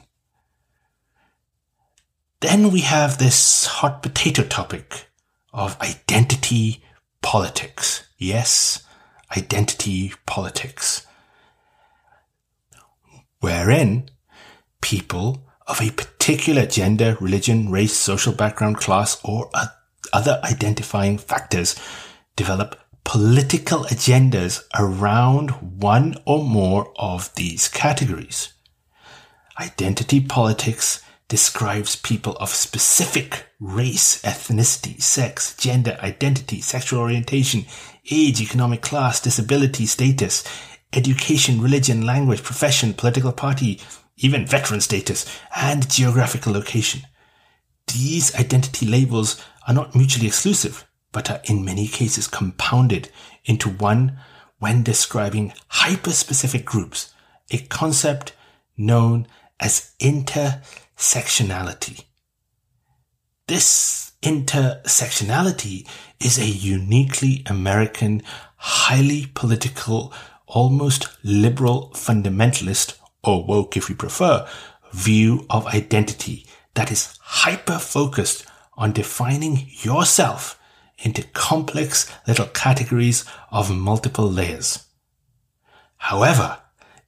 Then 2.45 2.69
we 2.69 2.81
have 2.81 3.17
this 3.17 3.65
hot 3.65 4.03
potato 4.03 4.43
topic 4.43 5.07
of 5.51 5.81
identity 5.81 6.83
politics. 7.23 8.07
Yes, 8.19 8.83
identity 9.35 10.13
politics. 10.27 11.07
Wherein 13.39 14.09
people 14.79 15.47
of 15.65 15.81
a 15.81 15.89
particular 15.89 16.67
gender, 16.67 17.17
religion, 17.19 17.71
race, 17.71 17.93
social 17.93 18.31
background, 18.31 18.77
class, 18.77 19.19
or 19.23 19.49
other 20.13 20.39
identifying 20.43 21.17
factors 21.17 21.75
develop 22.35 22.79
political 23.03 23.85
agendas 23.85 24.61
around 24.79 25.81
one 25.81 26.15
or 26.25 26.43
more 26.43 26.93
of 26.97 27.33
these 27.33 27.67
categories. 27.67 28.53
Identity 29.59 30.21
politics 30.21 31.01
describes 31.27 31.95
people 31.95 32.33
of 32.37 32.49
specific 32.49 33.47
race, 33.59 34.21
ethnicity, 34.21 35.01
sex, 35.01 35.55
gender, 35.57 35.97
identity, 36.01 36.61
sexual 36.61 36.99
orientation, 36.99 37.65
age, 38.11 38.41
economic 38.41 38.81
class, 38.81 39.19
disability 39.19 39.85
status, 39.85 40.43
education, 40.93 41.61
religion, 41.61 42.05
language, 42.05 42.43
profession, 42.43 42.93
political 42.93 43.31
party, 43.31 43.81
even 44.17 44.45
veteran 44.45 44.81
status, 44.81 45.25
and 45.55 45.89
geographical 45.89 46.53
location. 46.53 47.01
These 47.93 48.35
identity 48.35 48.85
labels 48.85 49.43
are 49.67 49.73
not 49.73 49.95
mutually 49.95 50.27
exclusive, 50.27 50.87
but 51.11 51.29
are 51.29 51.41
in 51.45 51.65
many 51.65 51.87
cases 51.87 52.27
compounded 52.27 53.09
into 53.45 53.69
one 53.69 54.19
when 54.59 54.83
describing 54.83 55.53
hyper-specific 55.67 56.65
groups, 56.65 57.13
a 57.51 57.57
concept 57.57 58.33
known 58.77 59.27
as 59.59 59.93
inter 59.99 60.61
sectionality. 60.97 62.05
This 63.47 64.13
intersectionality 64.21 65.87
is 66.19 66.39
a 66.39 66.45
uniquely 66.45 67.43
American, 67.45 68.23
highly 68.55 69.27
political, 69.35 70.13
almost 70.47 71.07
liberal 71.23 71.91
fundamentalist, 71.93 72.97
or 73.23 73.45
woke 73.45 73.77
if 73.77 73.89
you 73.89 73.95
prefer, 73.95 74.47
view 74.93 75.45
of 75.49 75.67
identity 75.67 76.45
that 76.73 76.91
is 76.91 77.17
hyper 77.21 77.77
focused 77.77 78.45
on 78.73 78.91
defining 78.91 79.67
yourself 79.83 80.59
into 80.99 81.23
complex 81.33 82.11
little 82.27 82.47
categories 82.47 83.25
of 83.51 83.75
multiple 83.75 84.29
layers. 84.29 84.85
However, 85.97 86.59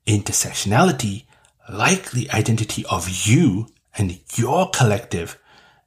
intersectionality, 0.06 1.26
like 1.70 2.12
the 2.12 2.30
identity 2.32 2.86
of 2.90 3.10
you 3.28 3.68
and 3.98 4.20
your 4.36 4.70
collective, 4.70 5.40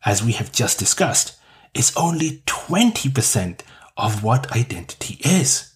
as 0.05 0.23
we 0.23 0.33
have 0.33 0.53
just 0.53 0.79
discussed, 0.79 1.39
is 1.75 1.95
only 1.97 2.43
20% 2.47 3.61
of 3.97 4.25
what 4.25 4.51
identity 4.53 5.19
is. 5.25 5.75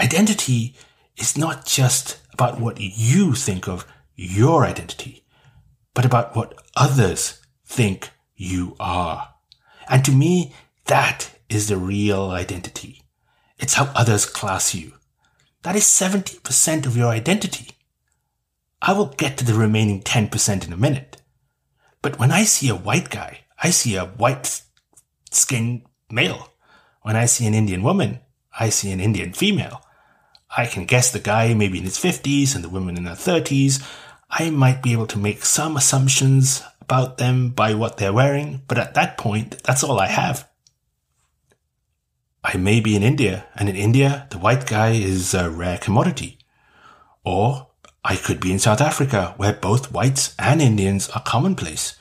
Identity 0.00 0.74
is 1.16 1.36
not 1.36 1.66
just 1.66 2.18
about 2.32 2.60
what 2.60 2.78
you 2.80 3.34
think 3.34 3.68
of 3.68 3.86
your 4.16 4.64
identity, 4.64 5.24
but 5.92 6.04
about 6.04 6.34
what 6.34 6.58
others 6.76 7.40
think 7.64 8.10
you 8.36 8.74
are. 8.80 9.34
And 9.88 10.04
to 10.04 10.12
me, 10.12 10.54
that 10.86 11.30
is 11.48 11.68
the 11.68 11.76
real 11.76 12.30
identity. 12.30 13.02
It's 13.58 13.74
how 13.74 13.90
others 13.94 14.26
class 14.26 14.74
you. 14.74 14.94
That 15.62 15.76
is 15.76 15.84
70% 15.84 16.86
of 16.86 16.96
your 16.96 17.08
identity. 17.08 17.70
I 18.82 18.92
will 18.92 19.06
get 19.06 19.38
to 19.38 19.44
the 19.44 19.54
remaining 19.54 20.02
10% 20.02 20.66
in 20.66 20.72
a 20.72 20.76
minute. 20.76 21.13
But 22.04 22.18
when 22.18 22.32
I 22.32 22.44
see 22.44 22.68
a 22.68 22.76
white 22.76 23.08
guy, 23.08 23.46
I 23.62 23.70
see 23.70 23.96
a 23.96 24.04
white 24.04 24.60
skinned 25.30 25.86
male. 26.10 26.52
When 27.00 27.16
I 27.16 27.24
see 27.24 27.46
an 27.46 27.54
Indian 27.54 27.82
woman, 27.82 28.20
I 28.60 28.68
see 28.68 28.92
an 28.92 29.00
Indian 29.00 29.32
female. 29.32 29.80
I 30.54 30.66
can 30.66 30.84
guess 30.84 31.10
the 31.10 31.18
guy 31.18 31.54
maybe 31.54 31.78
in 31.78 31.84
his 31.84 31.96
50s 31.96 32.54
and 32.54 32.62
the 32.62 32.68
woman 32.68 32.98
in 32.98 33.06
her 33.06 33.14
30s. 33.14 33.82
I 34.28 34.50
might 34.50 34.82
be 34.82 34.92
able 34.92 35.06
to 35.06 35.18
make 35.18 35.46
some 35.46 35.78
assumptions 35.78 36.62
about 36.82 37.16
them 37.16 37.48
by 37.48 37.72
what 37.72 37.96
they're 37.96 38.12
wearing, 38.12 38.60
but 38.68 38.76
at 38.76 38.92
that 38.92 39.16
point, 39.16 39.62
that's 39.62 39.82
all 39.82 39.98
I 39.98 40.08
have. 40.08 40.46
I 42.44 42.58
may 42.58 42.80
be 42.80 42.96
in 42.96 43.02
India, 43.02 43.46
and 43.56 43.66
in 43.66 43.76
India, 43.76 44.26
the 44.28 44.36
white 44.36 44.66
guy 44.66 44.90
is 44.90 45.32
a 45.32 45.48
rare 45.48 45.78
commodity. 45.78 46.36
Or 47.24 47.68
I 48.04 48.16
could 48.16 48.38
be 48.38 48.52
in 48.52 48.58
South 48.58 48.82
Africa, 48.82 49.32
where 49.38 49.54
both 49.54 49.90
whites 49.90 50.34
and 50.38 50.60
Indians 50.60 51.08
are 51.10 51.22
commonplace. 51.22 51.96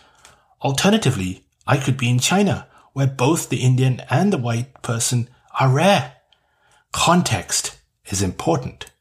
Alternatively, 0.62 1.46
I 1.66 1.78
could 1.78 1.98
be 1.98 2.10
in 2.10 2.20
China, 2.20 2.68
where 2.92 3.08
both 3.08 3.48
the 3.48 3.62
Indian 3.62 4.02
and 4.10 4.34
the 4.34 4.38
white 4.38 4.82
person 4.82 5.30
are 5.60 5.70
rare. 5.70 6.16
Context 6.92 7.80
is 8.08 8.22
important. 8.22 8.92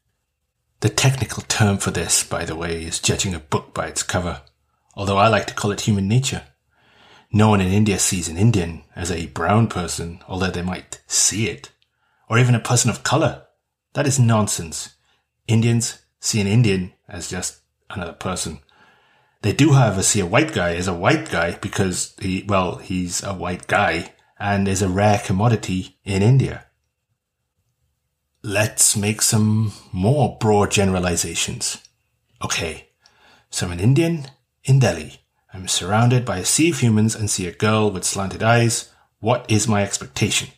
The 0.79 0.89
technical 0.89 1.43
term 1.43 1.77
for 1.77 1.91
this, 1.91 2.23
by 2.23 2.45
the 2.45 2.55
way, 2.55 2.83
is 2.83 2.99
judging 2.99 3.35
a 3.35 3.39
book 3.39 3.73
by 3.73 3.87
its 3.87 4.03
cover, 4.03 4.41
although 4.95 5.17
I 5.17 5.27
like 5.27 5.47
to 5.47 5.53
call 5.53 5.71
it 5.71 5.81
human 5.81 6.07
nature. 6.07 6.43
No 7.31 7.49
one 7.49 7.61
in 7.61 7.71
India 7.71 7.99
sees 7.99 8.29
an 8.29 8.37
Indian 8.37 8.83
as 8.95 9.11
a 9.11 9.27
brown 9.27 9.67
person, 9.67 10.19
although 10.27 10.51
they 10.51 10.61
might 10.61 11.01
see 11.07 11.49
it, 11.49 11.71
or 12.29 12.37
even 12.39 12.55
a 12.55 12.59
person 12.59 12.89
of 12.89 13.03
color. 13.03 13.43
That 13.93 14.07
is 14.07 14.19
nonsense. 14.19 14.95
Indians 15.47 16.02
see 16.23 16.39
an 16.39 16.47
Indian 16.47 16.93
as 17.07 17.29
just 17.29 17.59
another 17.89 18.13
person. 18.13 18.59
They 19.41 19.51
do, 19.51 19.73
however, 19.73 20.01
see 20.01 20.21
a 20.21 20.25
white 20.25 20.53
guy 20.53 20.73
as 20.75 20.87
a 20.87 20.93
white 20.93 21.29
guy 21.29 21.57
because 21.59 22.15
he, 22.19 22.45
well, 22.47 22.77
he's 22.77 23.21
a 23.21 23.33
white 23.33 23.67
guy 23.67 24.13
and 24.39 24.67
is 24.67 24.81
a 24.81 24.87
rare 24.87 25.21
commodity 25.23 25.97
in 26.05 26.21
India. 26.21 26.65
Let's 28.41 28.95
make 28.95 29.21
some 29.21 29.73
more 29.91 30.37
broad 30.39 30.71
generalizations. 30.71 31.83
Okay, 32.43 32.89
so 33.49 33.65
I'm 33.65 33.73
an 33.73 33.79
Indian 33.81 34.27
in 34.63 34.79
Delhi. 34.79 35.19
I'm 35.53 35.67
surrounded 35.67 36.23
by 36.23 36.37
a 36.37 36.45
sea 36.45 36.69
of 36.71 36.79
humans 36.79 37.15
and 37.15 37.29
see 37.29 37.47
a 37.47 37.53
girl 37.53 37.91
with 37.91 38.05
slanted 38.05 38.41
eyes. 38.41 38.89
What 39.19 39.45
is 39.51 39.67
my 39.67 39.83
expectation? 39.83 40.49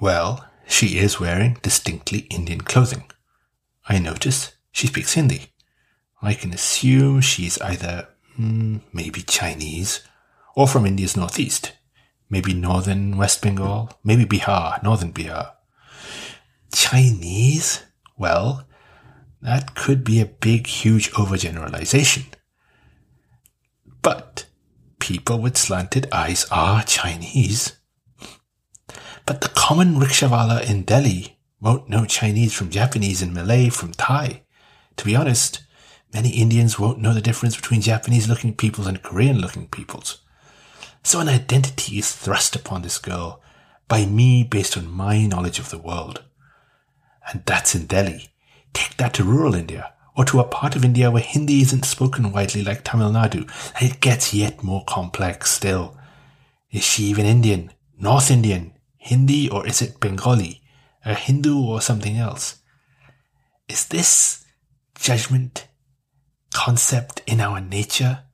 Well, 0.00 0.48
she 0.68 0.98
is 0.98 1.18
wearing 1.18 1.58
distinctly 1.60 2.20
Indian 2.30 2.60
clothing. 2.60 3.10
I 3.88 3.98
notice 3.98 4.56
she 4.72 4.88
speaks 4.88 5.14
Hindi. 5.14 5.52
I 6.20 6.34
can 6.34 6.52
assume 6.52 7.20
she's 7.20 7.60
either 7.60 8.08
mm, 8.38 8.80
maybe 8.92 9.22
Chinese 9.22 10.00
or 10.54 10.66
from 10.66 10.86
India's 10.86 11.16
northeast, 11.16 11.72
maybe 12.28 12.52
northern 12.54 13.16
West 13.16 13.42
Bengal, 13.42 13.90
maybe 14.02 14.24
Bihar, 14.24 14.82
northern 14.82 15.12
Bihar. 15.12 15.52
Chinese? 16.72 17.84
Well, 18.16 18.66
that 19.42 19.74
could 19.74 20.02
be 20.02 20.20
a 20.20 20.26
big, 20.26 20.66
huge 20.66 21.12
overgeneralization. 21.12 22.24
But 24.02 24.46
people 24.98 25.40
with 25.40 25.56
slanted 25.56 26.08
eyes 26.10 26.46
are 26.50 26.82
Chinese. 26.82 27.76
But 29.26 29.40
the 29.40 29.48
common 29.48 29.96
rickshawala 29.96 30.68
in 30.68 30.82
Delhi 30.82 31.35
won't 31.60 31.88
know 31.88 32.04
Chinese 32.04 32.52
from 32.52 32.70
Japanese 32.70 33.22
and 33.22 33.32
Malay 33.32 33.68
from 33.68 33.92
Thai. 33.92 34.42
To 34.96 35.04
be 35.04 35.16
honest, 35.16 35.62
many 36.12 36.30
Indians 36.30 36.78
won't 36.78 37.00
know 37.00 37.14
the 37.14 37.20
difference 37.20 37.56
between 37.56 37.80
Japanese 37.80 38.28
looking 38.28 38.54
peoples 38.54 38.86
and 38.86 39.02
Korean 39.02 39.38
looking 39.38 39.68
peoples. 39.68 40.18
So 41.02 41.20
an 41.20 41.28
identity 41.28 41.98
is 41.98 42.14
thrust 42.14 42.56
upon 42.56 42.82
this 42.82 42.98
girl 42.98 43.40
by 43.88 44.06
me 44.06 44.44
based 44.44 44.76
on 44.76 44.90
my 44.90 45.26
knowledge 45.26 45.58
of 45.58 45.70
the 45.70 45.78
world. 45.78 46.22
And 47.32 47.42
that's 47.46 47.74
in 47.74 47.86
Delhi. 47.86 48.28
Take 48.72 48.96
that 48.96 49.14
to 49.14 49.24
rural 49.24 49.54
India 49.54 49.92
or 50.16 50.24
to 50.24 50.40
a 50.40 50.44
part 50.44 50.76
of 50.76 50.84
India 50.84 51.10
where 51.10 51.22
Hindi 51.22 51.60
isn't 51.62 51.84
spoken 51.84 52.32
widely 52.32 52.62
like 52.62 52.84
Tamil 52.84 53.10
Nadu, 53.10 53.48
and 53.78 53.90
it 53.90 54.00
gets 54.00 54.32
yet 54.32 54.62
more 54.62 54.84
complex 54.86 55.50
still. 55.50 55.96
Is 56.70 56.84
she 56.84 57.04
even 57.04 57.26
Indian? 57.26 57.72
North 57.98 58.30
Indian? 58.30 58.72
Hindi 58.96 59.48
or 59.48 59.66
is 59.66 59.82
it 59.82 60.00
Bengali? 60.00 60.62
A 61.06 61.14
Hindu 61.14 61.64
or 61.64 61.80
something 61.80 62.18
else? 62.18 62.58
Is 63.68 63.86
this 63.86 64.44
judgment 64.98 65.68
concept 66.52 67.22
in 67.26 67.40
our 67.40 67.60
nature? 67.60 68.24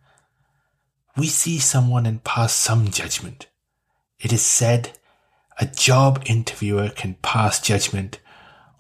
We 1.17 1.27
see 1.27 1.59
someone 1.59 2.07
and 2.07 2.25
pass 2.25 2.55
some 2.55 2.91
judgment. 2.91 3.47
It 4.19 4.33
is 4.33 4.43
said 4.43 4.99
a 5.61 5.67
job 5.67 6.23
interviewer 6.25 6.89
can 6.89 7.17
pass 7.23 7.61
judgment 7.61 8.21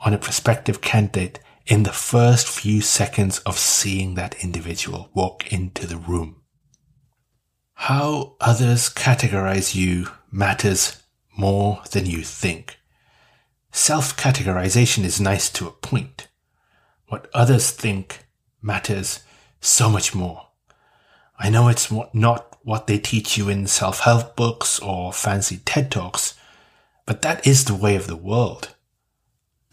on 0.00 0.14
a 0.14 0.18
prospective 0.18 0.81
candidate 0.81 1.38
in 1.66 1.83
the 1.83 1.92
first 1.92 2.48
few 2.48 2.81
seconds 2.81 3.40
of 3.40 3.59
seeing 3.59 4.14
that 4.14 4.42
individual 4.42 5.11
walk 5.12 5.52
into 5.52 5.87
the 5.87 5.98
room. 5.98 6.42
How 7.74 8.37
others 8.40 8.88
categorize 8.88 9.74
you 9.74 10.09
matters 10.31 11.02
more 11.37 11.83
than 11.92 12.07
you 12.07 12.22
think. 12.22 12.78
Self-categorization 13.74 15.02
is 15.02 15.20
nice 15.20 15.48
to 15.50 15.66
a 15.66 15.72
point. 15.72 16.28
What 17.08 17.28
others 17.32 17.70
think 17.70 18.26
matters 18.61 19.20
so 19.61 19.88
much 19.88 20.14
more. 20.14 20.48
I 21.38 21.48
know 21.48 21.68
it's 21.68 21.90
not 22.12 22.58
what 22.62 22.87
they 22.87 22.98
teach 22.98 23.37
you 23.37 23.48
in 23.48 23.66
self-help 23.66 24.37
books 24.37 24.78
or 24.78 25.12
fancy 25.12 25.61
TED 25.64 25.90
Talks, 25.90 26.35
but 27.06 27.22
that 27.22 27.44
is 27.46 27.64
the 27.64 27.74
way 27.74 27.96
of 27.96 28.06
the 28.06 28.16
world. 28.16 28.74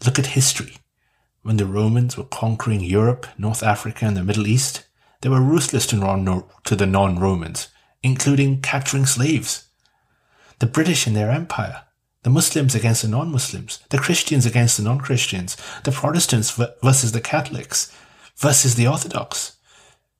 Look 0.04 0.18
at 0.18 0.28
history. 0.28 0.78
When 1.42 1.58
the 1.58 1.66
Romans 1.66 2.16
were 2.16 2.24
conquering 2.24 2.80
Europe, 2.80 3.26
North 3.38 3.62
Africa, 3.62 4.06
and 4.06 4.16
the 4.16 4.24
Middle 4.24 4.46
East, 4.46 4.86
they 5.20 5.28
were 5.28 5.40
ruthless 5.40 5.86
to, 5.88 5.96
the 5.96 6.86
non-Romans, 6.86 7.68
including 8.02 8.62
capturing 8.62 9.06
slaves. 9.06 9.68
The 10.58 10.66
British 10.66 11.06
in 11.06 11.14
their 11.14 11.30
empire, 11.30 11.82
the 12.22 12.30
Muslims 12.30 12.74
against 12.74 13.02
the 13.02 13.08
non-Muslims, 13.08 13.80
the 13.88 13.98
Christians 13.98 14.44
against 14.44 14.76
the 14.76 14.82
non-Christians, 14.82 15.56
the 15.84 15.92
Protestants 15.92 16.50
versus 16.82 17.12
the 17.12 17.20
Catholics, 17.20 17.94
versus 18.36 18.74
the 18.74 18.86
Orthodox, 18.86 19.56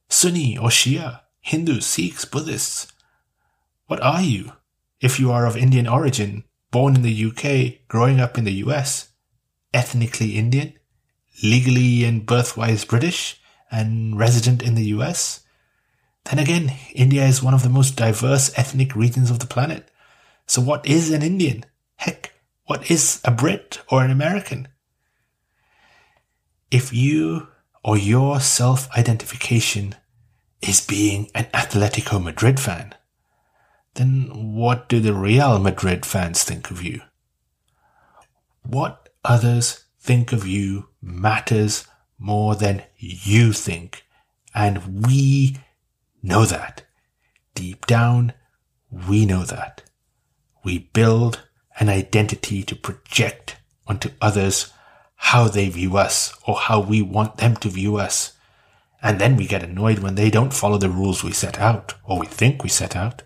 Sunni 0.08 0.56
or 0.56 0.68
Shia, 0.68 1.20
Hindus, 1.40 1.86
Sikhs, 1.86 2.24
Buddhists. 2.24 2.92
What 3.86 4.02
are 4.02 4.22
you? 4.22 4.52
If 5.00 5.18
you 5.18 5.30
are 5.30 5.46
of 5.46 5.56
Indian 5.56 5.86
origin, 5.86 6.44
born 6.70 6.94
in 6.94 7.02
the 7.02 7.26
UK, 7.26 7.86
growing 7.88 8.20
up 8.20 8.38
in 8.38 8.44
the 8.44 8.52
US, 8.64 9.08
ethnically 9.72 10.36
Indian, 10.36 10.74
legally 11.42 12.04
and 12.04 12.26
birthwise 12.26 12.86
British 12.86 13.40
and 13.70 14.18
resident 14.18 14.62
in 14.62 14.74
the 14.74 14.86
US. 14.96 15.40
Then 16.24 16.38
again, 16.38 16.76
India 16.94 17.24
is 17.24 17.42
one 17.42 17.54
of 17.54 17.62
the 17.62 17.68
most 17.68 17.96
diverse 17.96 18.52
ethnic 18.58 18.94
regions 18.94 19.30
of 19.30 19.38
the 19.38 19.46
planet. 19.46 19.90
So 20.46 20.60
what 20.60 20.84
is 20.86 21.10
an 21.10 21.22
Indian? 21.22 21.64
Heck, 22.00 22.32
what 22.64 22.90
is 22.90 23.20
a 23.24 23.30
Brit 23.30 23.80
or 23.90 24.02
an 24.02 24.10
American? 24.10 24.68
If 26.70 26.94
you 26.94 27.48
or 27.84 27.98
your 27.98 28.40
self-identification 28.40 29.96
is 30.62 30.80
being 30.80 31.30
an 31.34 31.44
Atletico 31.52 32.22
Madrid 32.22 32.58
fan, 32.58 32.94
then 33.96 34.30
what 34.54 34.88
do 34.88 34.98
the 34.98 35.12
Real 35.12 35.58
Madrid 35.58 36.06
fans 36.06 36.42
think 36.42 36.70
of 36.70 36.82
you? 36.82 37.02
What 38.62 39.10
others 39.22 39.84
think 40.00 40.32
of 40.32 40.46
you 40.46 40.88
matters 41.02 41.86
more 42.18 42.54
than 42.54 42.82
you 42.96 43.52
think. 43.52 44.04
And 44.54 45.06
we 45.06 45.58
know 46.22 46.44
that. 46.44 46.82
Deep 47.54 47.86
down, 47.86 48.32
we 48.90 49.26
know 49.26 49.44
that. 49.44 49.82
We 50.64 50.90
build 50.92 51.48
an 51.80 51.88
identity 51.88 52.62
to 52.62 52.76
project 52.76 53.56
onto 53.86 54.10
others 54.20 54.72
how 55.16 55.48
they 55.48 55.68
view 55.68 55.96
us 55.96 56.34
or 56.46 56.54
how 56.56 56.80
we 56.80 57.02
want 57.02 57.38
them 57.38 57.56
to 57.56 57.68
view 57.68 57.96
us. 57.96 58.32
And 59.02 59.18
then 59.18 59.36
we 59.36 59.46
get 59.46 59.62
annoyed 59.62 60.00
when 60.00 60.14
they 60.14 60.30
don't 60.30 60.52
follow 60.52 60.78
the 60.78 60.90
rules 60.90 61.24
we 61.24 61.32
set 61.32 61.58
out 61.58 61.94
or 62.04 62.18
we 62.18 62.26
think 62.26 62.62
we 62.62 62.68
set 62.68 62.94
out. 62.94 63.22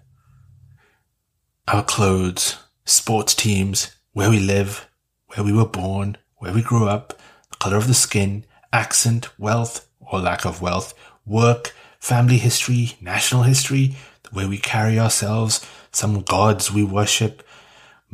Our 1.66 1.82
clothes, 1.82 2.56
sports 2.84 3.34
teams, 3.34 3.90
where 4.12 4.30
we 4.30 4.38
live, 4.38 4.88
where 5.28 5.44
we 5.44 5.52
were 5.52 5.66
born, 5.66 6.16
where 6.36 6.52
we 6.52 6.62
grew 6.62 6.88
up, 6.88 7.20
the 7.50 7.56
color 7.56 7.76
of 7.76 7.88
the 7.88 7.94
skin, 7.94 8.44
accent, 8.72 9.28
wealth 9.38 9.88
or 10.00 10.20
lack 10.20 10.44
of 10.44 10.62
wealth, 10.62 10.94
work, 11.26 11.74
family 11.98 12.38
history, 12.38 12.92
national 13.00 13.42
history, 13.42 13.96
the 14.22 14.36
way 14.36 14.46
we 14.46 14.58
carry 14.58 14.98
ourselves, 14.98 15.66
some 15.90 16.22
gods 16.22 16.72
we 16.72 16.84
worship, 16.84 17.42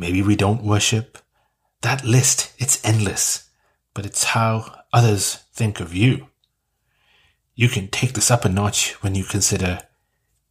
maybe 0.00 0.22
we 0.22 0.34
don't 0.34 0.64
worship. 0.64 1.18
That 1.82 2.04
list, 2.04 2.52
it's 2.58 2.82
endless, 2.84 3.50
but 3.94 4.06
it's 4.06 4.24
how 4.24 4.82
others 4.92 5.44
think 5.52 5.78
of 5.80 5.94
you. 5.94 6.26
you 7.60 7.68
can 7.68 7.88
take 7.88 8.14
this 8.14 8.30
up 8.30 8.46
a 8.46 8.48
notch 8.48 8.92
when 9.02 9.14
you 9.14 9.22
consider 9.22 9.80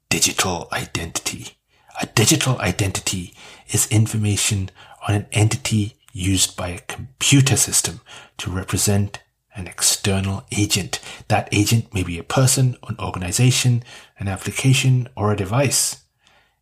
digital 0.09 0.67
identity. 0.71 1.57
A 1.99 2.05
digital 2.05 2.59
identity 2.59 3.33
is 3.69 3.87
information 3.91 4.69
on 5.07 5.15
an 5.15 5.25
entity 5.31 5.95
used 6.13 6.55
by 6.55 6.69
a 6.69 6.79
computer 6.81 7.57
system 7.57 8.01
to 8.37 8.51
represent 8.51 9.23
an 9.55 9.65
external 9.67 10.45
agent. 10.51 10.99
That 11.29 11.49
agent 11.51 11.95
may 11.95 12.03
be 12.03 12.19
a 12.19 12.23
person, 12.23 12.77
an 12.87 12.95
organization, 12.99 13.83
an 14.19 14.27
application, 14.27 15.09
or 15.15 15.31
a 15.31 15.37
device. 15.37 15.93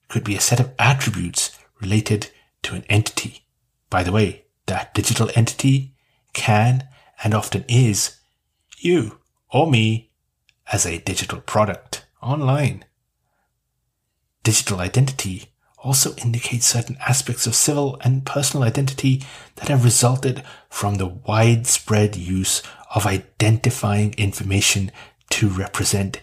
It 0.04 0.08
could 0.08 0.24
be 0.24 0.38
a 0.38 0.42
set 0.42 0.62
of 0.62 0.74
attributes 0.80 1.58
related 1.82 2.30
to 2.68 2.76
an 2.76 2.84
entity. 2.90 3.46
By 3.90 4.04
the 4.04 4.12
way, 4.12 4.46
that 4.66 4.94
digital 4.94 5.30
entity 5.36 5.96
can 6.34 6.88
and 7.24 7.34
often 7.34 7.64
is 7.70 8.18
you 8.78 9.20
or 9.50 9.72
me 9.72 10.12
as 10.72 10.86
a 10.86 11.00
digital 11.00 11.40
product 11.40 12.06
online. 12.22 12.84
Digital 14.44 14.80
identity 14.80 15.46
also 15.78 16.14
indicates 16.16 16.68
certain 16.68 16.98
aspects 17.08 17.48
of 17.48 17.56
civil 17.56 17.98
and 18.02 18.26
personal 18.26 18.68
identity 18.68 19.24
that 19.56 19.70
have 19.70 19.86
resulted 19.86 20.44
from 20.70 20.96
the 20.96 21.08
widespread 21.08 22.18
use 22.18 22.62
of 22.94 23.06
identifying 23.06 24.14
information 24.18 24.92
to 25.30 25.48
represent 25.48 26.20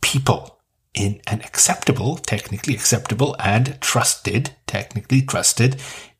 people 0.00 0.61
in 0.94 1.20
an 1.26 1.40
acceptable, 1.40 2.16
technically 2.16 2.74
acceptable 2.74 3.34
and 3.38 3.80
trusted, 3.80 4.50
technically 4.66 5.22
trusted 5.22 5.76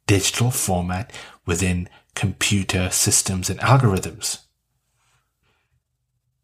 digital 0.07 0.51
format 0.51 1.13
within 1.47 1.89
computer 2.15 2.91
systems 2.91 3.51
and 3.51 3.61
algorithms. 3.61 4.41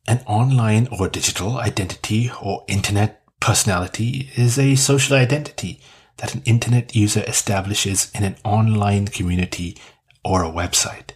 An 0.07 0.21
online 0.27 0.89
or 0.91 1.09
digital 1.09 1.59
identity 1.59 2.31
or 2.43 2.65
internet 2.67 3.23
personality 3.41 4.31
is 4.37 4.59
a 4.59 4.75
social 4.75 5.17
identity 5.17 5.81
that 6.17 6.35
an 6.35 6.43
internet 6.45 6.97
user 6.97 7.23
establishes 7.27 8.11
in 8.15 8.25
an 8.25 8.37
online 8.45 9.07
community 9.07 9.77
or 10.25 10.43
a 10.43 10.51
website. 10.51 11.11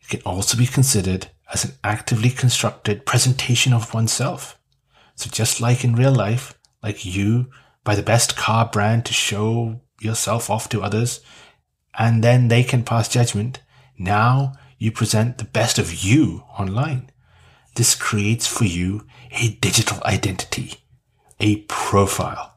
It 0.00 0.08
can 0.08 0.22
also 0.22 0.56
be 0.56 0.66
considered 0.66 1.28
as 1.52 1.64
an 1.64 1.72
actively 1.82 2.30
constructed 2.30 3.06
presentation 3.06 3.72
of 3.72 3.94
oneself. 3.94 4.59
So 5.20 5.28
just 5.28 5.60
like 5.60 5.84
in 5.84 5.96
real 5.96 6.14
life, 6.14 6.54
like 6.82 7.04
you 7.04 7.50
buy 7.84 7.94
the 7.94 8.02
best 8.02 8.38
car 8.38 8.64
brand 8.64 9.04
to 9.04 9.12
show 9.12 9.82
yourself 10.00 10.48
off 10.48 10.70
to 10.70 10.80
others, 10.80 11.20
and 11.98 12.24
then 12.24 12.48
they 12.48 12.62
can 12.64 12.84
pass 12.84 13.06
judgment. 13.06 13.60
Now 13.98 14.54
you 14.78 14.90
present 14.90 15.36
the 15.36 15.44
best 15.44 15.78
of 15.78 16.02
you 16.02 16.44
online. 16.58 17.10
This 17.74 17.94
creates 17.94 18.46
for 18.46 18.64
you 18.64 19.06
a 19.32 19.50
digital 19.60 19.98
identity, 20.06 20.76
a 21.38 21.56
profile. 21.68 22.56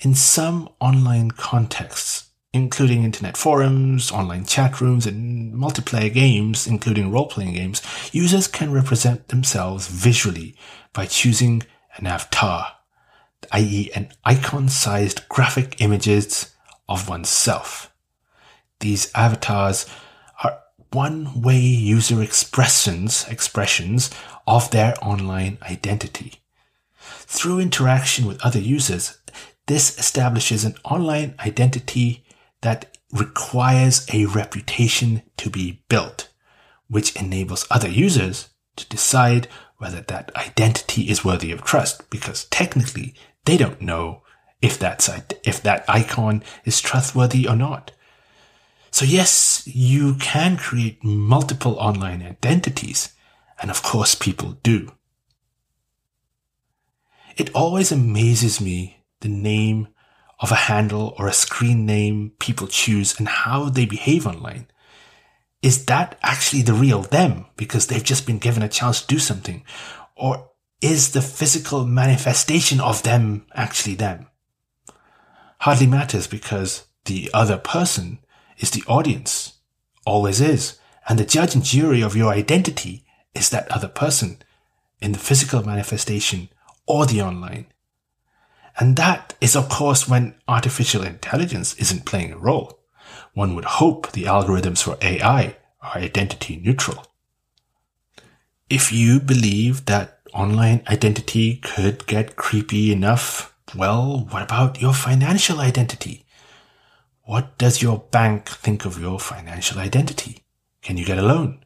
In 0.00 0.14
some 0.14 0.68
online 0.80 1.30
contexts, 1.30 2.23
including 2.54 3.02
internet 3.02 3.36
forums, 3.36 4.12
online 4.12 4.44
chat 4.44 4.80
rooms, 4.80 5.06
and 5.06 5.52
multiplayer 5.52 6.10
games, 6.12 6.68
including 6.68 7.10
role-playing 7.10 7.52
games, 7.52 7.82
users 8.12 8.46
can 8.46 8.72
represent 8.72 9.26
themselves 9.26 9.88
visually 9.88 10.54
by 10.92 11.04
choosing 11.04 11.64
an 11.96 12.06
avatar, 12.06 12.68
i.e. 13.50 13.90
an 13.96 14.08
icon-sized 14.24 15.28
graphic 15.28 15.80
images 15.80 16.54
of 16.88 17.08
oneself. 17.08 17.92
These 18.78 19.10
avatars 19.16 19.86
are 20.44 20.60
one-way 20.92 21.58
user 21.58 22.22
expressions, 22.22 23.26
expressions 23.28 24.10
of 24.46 24.70
their 24.70 24.94
online 25.02 25.58
identity. 25.62 26.34
Through 27.00 27.58
interaction 27.58 28.26
with 28.26 28.40
other 28.44 28.60
users, 28.60 29.18
this 29.66 29.98
establishes 29.98 30.64
an 30.64 30.76
online 30.84 31.34
identity 31.40 32.23
that 32.64 32.96
requires 33.12 34.06
a 34.12 34.24
reputation 34.24 35.22
to 35.36 35.50
be 35.50 35.82
built, 35.88 36.28
which 36.88 37.14
enables 37.14 37.66
other 37.70 37.88
users 37.88 38.48
to 38.76 38.88
decide 38.88 39.46
whether 39.76 40.00
that 40.00 40.34
identity 40.34 41.02
is 41.02 41.24
worthy 41.24 41.52
of 41.52 41.62
trust 41.62 42.08
because 42.08 42.46
technically 42.46 43.14
they 43.44 43.58
don't 43.58 43.82
know 43.82 44.22
if 44.62 44.78
that's 44.78 45.10
if 45.44 45.62
that 45.62 45.84
icon 45.88 46.42
is 46.64 46.80
trustworthy 46.80 47.46
or 47.46 47.54
not. 47.54 47.92
So 48.90 49.04
yes, 49.04 49.62
you 49.66 50.14
can 50.14 50.56
create 50.56 51.04
multiple 51.04 51.76
online 51.78 52.22
identities, 52.22 53.12
and 53.60 53.70
of 53.70 53.82
course 53.82 54.14
people 54.14 54.52
do. 54.62 54.92
It 57.36 57.54
always 57.54 57.92
amazes 57.92 58.58
me 58.60 59.04
the 59.20 59.28
name 59.28 59.88
of 60.44 60.52
a 60.52 60.66
handle 60.68 61.14
or 61.18 61.26
a 61.26 61.32
screen 61.32 61.86
name 61.86 62.30
people 62.38 62.66
choose 62.66 63.18
and 63.18 63.26
how 63.26 63.70
they 63.70 63.86
behave 63.86 64.26
online. 64.26 64.66
Is 65.62 65.86
that 65.86 66.18
actually 66.22 66.60
the 66.60 66.74
real 66.74 67.00
them 67.00 67.46
because 67.56 67.86
they've 67.86 68.04
just 68.04 68.26
been 68.26 68.38
given 68.38 68.62
a 68.62 68.68
chance 68.68 69.00
to 69.00 69.06
do 69.06 69.18
something? 69.18 69.64
Or 70.14 70.50
is 70.82 71.12
the 71.12 71.22
physical 71.22 71.86
manifestation 71.86 72.78
of 72.78 73.04
them 73.04 73.46
actually 73.54 73.94
them? 73.94 74.26
Hardly 75.60 75.86
matters 75.86 76.26
because 76.26 76.88
the 77.06 77.30
other 77.32 77.56
person 77.56 78.18
is 78.58 78.70
the 78.70 78.84
audience, 78.86 79.54
always 80.04 80.42
is, 80.42 80.78
and 81.08 81.18
the 81.18 81.24
judge 81.24 81.54
and 81.54 81.64
jury 81.64 82.02
of 82.02 82.14
your 82.14 82.30
identity 82.30 83.06
is 83.34 83.48
that 83.48 83.72
other 83.72 83.88
person 83.88 84.42
in 85.00 85.12
the 85.12 85.18
physical 85.18 85.64
manifestation 85.64 86.50
or 86.86 87.06
the 87.06 87.22
online. 87.22 87.64
And 88.78 88.96
that 88.96 89.34
is, 89.40 89.54
of 89.54 89.68
course, 89.68 90.08
when 90.08 90.34
artificial 90.48 91.02
intelligence 91.02 91.74
isn't 91.74 92.06
playing 92.06 92.32
a 92.32 92.38
role. 92.38 92.80
One 93.32 93.54
would 93.54 93.64
hope 93.64 94.12
the 94.12 94.24
algorithms 94.24 94.82
for 94.82 94.98
AI 95.00 95.56
are 95.80 95.96
identity 95.98 96.56
neutral. 96.56 97.06
If 98.68 98.92
you 98.92 99.20
believe 99.20 99.84
that 99.86 100.20
online 100.32 100.82
identity 100.88 101.56
could 101.56 102.06
get 102.06 102.36
creepy 102.36 102.90
enough, 102.92 103.54
well, 103.76 104.26
what 104.30 104.42
about 104.42 104.80
your 104.80 104.94
financial 104.94 105.60
identity? 105.60 106.24
What 107.22 107.56
does 107.58 107.80
your 107.80 107.98
bank 108.10 108.48
think 108.48 108.84
of 108.84 109.00
your 109.00 109.18
financial 109.20 109.78
identity? 109.78 110.44
Can 110.82 110.96
you 110.96 111.04
get 111.04 111.18
a 111.18 111.22
loan? 111.22 111.64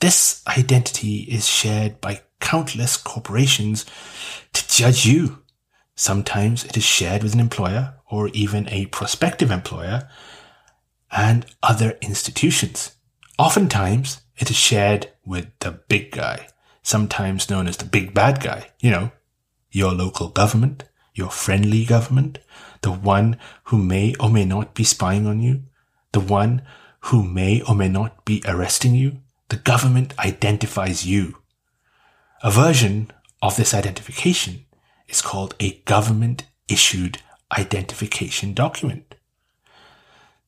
This 0.00 0.42
identity 0.46 1.20
is 1.22 1.46
shared 1.46 2.00
by 2.00 2.22
countless 2.40 2.96
corporations 2.96 3.84
to 4.52 4.68
judge 4.68 5.06
you 5.06 5.39
Sometimes 6.00 6.64
it 6.64 6.78
is 6.78 6.82
shared 6.82 7.22
with 7.22 7.34
an 7.34 7.40
employer 7.40 7.92
or 8.10 8.28
even 8.28 8.66
a 8.70 8.86
prospective 8.86 9.50
employer 9.50 10.08
and 11.12 11.44
other 11.62 11.98
institutions. 12.00 12.92
Oftentimes 13.38 14.22
it 14.38 14.48
is 14.48 14.56
shared 14.56 15.10
with 15.26 15.48
the 15.58 15.72
big 15.72 16.10
guy, 16.10 16.48
sometimes 16.82 17.50
known 17.50 17.66
as 17.66 17.76
the 17.76 17.84
big 17.84 18.14
bad 18.14 18.40
guy, 18.40 18.70
you 18.80 18.90
know, 18.90 19.12
your 19.70 19.92
local 19.92 20.28
government, 20.28 20.84
your 21.12 21.28
friendly 21.28 21.84
government, 21.84 22.38
the 22.80 22.92
one 22.92 23.36
who 23.64 23.76
may 23.76 24.14
or 24.18 24.30
may 24.30 24.46
not 24.46 24.74
be 24.74 24.84
spying 24.84 25.26
on 25.26 25.40
you, 25.40 25.64
the 26.12 26.20
one 26.20 26.62
who 27.00 27.22
may 27.22 27.60
or 27.68 27.74
may 27.74 27.90
not 27.90 28.24
be 28.24 28.42
arresting 28.46 28.94
you. 28.94 29.20
The 29.50 29.56
government 29.56 30.18
identifies 30.18 31.04
you. 31.04 31.42
A 32.42 32.50
version 32.50 33.10
of 33.42 33.58
this 33.58 33.74
identification 33.74 34.64
is 35.10 35.20
called 35.22 35.54
a 35.60 35.80
government 35.80 36.44
issued 36.68 37.18
identification 37.56 38.54
document. 38.54 39.14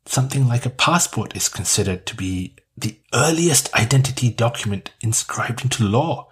Something 0.06 0.48
like 0.48 0.64
a 0.66 0.70
passport 0.70 1.36
is 1.36 1.48
considered 1.48 2.06
to 2.06 2.16
be 2.16 2.56
the 2.76 2.98
earliest 3.12 3.72
identity 3.74 4.30
document 4.30 4.92
inscribed 5.00 5.62
into 5.62 5.84
law. 5.84 6.28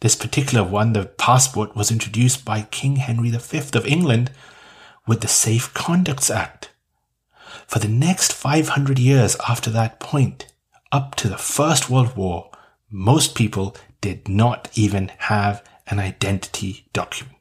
This 0.00 0.16
particular 0.16 0.64
one, 0.64 0.92
the 0.92 1.06
passport, 1.06 1.74
was 1.76 1.90
introduced 1.90 2.44
by 2.44 2.62
King 2.62 2.96
Henry 2.96 3.30
V 3.30 3.58
of 3.78 3.86
England 3.86 4.30
with 5.06 5.20
the 5.20 5.28
Safe 5.28 5.72
Conducts 5.74 6.30
Act. 6.30 6.70
For 7.66 7.78
the 7.78 7.88
next 7.88 8.32
500 8.32 8.98
years 8.98 9.36
after 9.48 9.70
that 9.70 10.00
point, 10.00 10.52
up 10.92 11.14
to 11.16 11.28
the 11.28 11.38
First 11.38 11.90
World 11.90 12.16
War, 12.16 12.50
most 12.90 13.34
people 13.34 13.76
did 14.00 14.28
not 14.28 14.68
even 14.74 15.10
have 15.18 15.62
an 15.86 15.98
identity 15.98 16.86
document. 16.92 17.37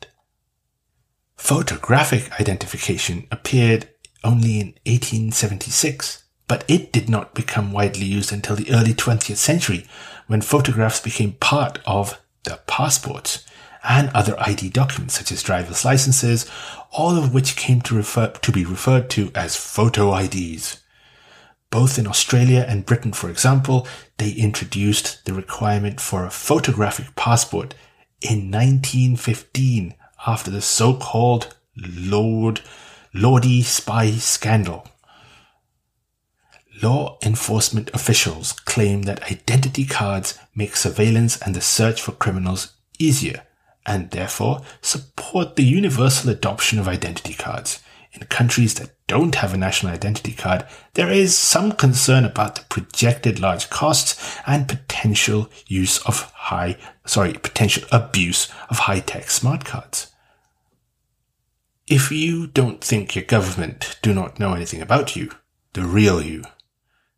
Photographic 1.37 2.31
identification 2.39 3.27
appeared 3.31 3.87
only 4.23 4.59
in 4.59 4.67
1876, 4.85 6.23
but 6.47 6.65
it 6.67 6.91
did 6.91 7.09
not 7.09 7.33
become 7.33 7.71
widely 7.71 8.05
used 8.05 8.33
until 8.33 8.55
the 8.55 8.71
early 8.71 8.93
20th 8.93 9.37
century 9.37 9.85
when 10.25 10.41
photographs 10.41 10.99
became 10.99 11.33
part 11.33 11.79
of 11.85 12.19
the 12.43 12.59
passports 12.67 13.45
and 13.83 14.09
other 14.09 14.35
ID 14.39 14.69
documents 14.69 15.17
such 15.17 15.31
as 15.31 15.43
driver's 15.43 15.85
licenses, 15.85 16.49
all 16.91 17.17
of 17.17 17.33
which 17.33 17.55
came 17.55 17.79
to 17.81 17.95
refer 17.95 18.27
to 18.27 18.51
be 18.51 18.65
referred 18.65 19.09
to 19.11 19.31
as 19.35 19.55
photo 19.55 20.13
IDs. 20.17 20.81
Both 21.69 21.99
in 21.99 22.07
Australia 22.07 22.65
and 22.67 22.85
Britain, 22.85 23.13
for 23.13 23.29
example, 23.29 23.87
they 24.17 24.31
introduced 24.31 25.25
the 25.25 25.33
requirement 25.33 26.01
for 26.01 26.25
a 26.25 26.31
photographic 26.31 27.15
passport 27.15 27.75
in 28.21 28.49
1915 28.51 29.93
after 30.25 30.49
the 30.49 30.61
so-called 30.61 31.55
Lord 31.75 32.61
Lody 33.13 33.63
spy 33.63 34.11
scandal. 34.11 34.87
Law 36.81 37.17
enforcement 37.23 37.89
officials 37.93 38.51
claim 38.51 39.03
that 39.03 39.31
identity 39.31 39.85
cards 39.85 40.37
make 40.55 40.75
surveillance 40.75 41.41
and 41.41 41.55
the 41.55 41.61
search 41.61 42.01
for 42.01 42.11
criminals 42.11 42.73
easier 42.99 43.43
and 43.85 44.11
therefore 44.11 44.61
support 44.81 45.55
the 45.55 45.63
universal 45.63 46.29
adoption 46.29 46.77
of 46.77 46.87
identity 46.87 47.33
cards. 47.33 47.81
In 48.13 48.25
countries 48.27 48.75
that 48.75 48.91
don't 49.07 49.35
have 49.35 49.53
a 49.53 49.57
national 49.57 49.93
identity 49.93 50.33
card, 50.33 50.65
there 50.93 51.11
is 51.11 51.37
some 51.37 51.71
concern 51.71 52.25
about 52.25 52.55
the 52.55 52.65
projected 52.65 53.39
large 53.39 53.69
costs 53.69 54.37
and 54.45 54.67
potential 54.67 55.49
use 55.67 55.99
of 56.05 56.31
high, 56.33 56.77
sorry, 57.07 57.33
potential 57.33 57.87
abuse 57.91 58.49
of 58.69 58.79
high-tech 58.79 59.29
smart 59.29 59.65
cards. 59.65 60.11
If 61.87 62.11
you 62.11 62.47
don't 62.47 62.83
think 62.83 63.15
your 63.15 63.23
government 63.23 63.97
do 64.01 64.13
not 64.13 64.39
know 64.39 64.53
anything 64.53 64.81
about 64.81 65.15
you, 65.15 65.31
the 65.73 65.83
real 65.83 66.21
you, 66.21 66.43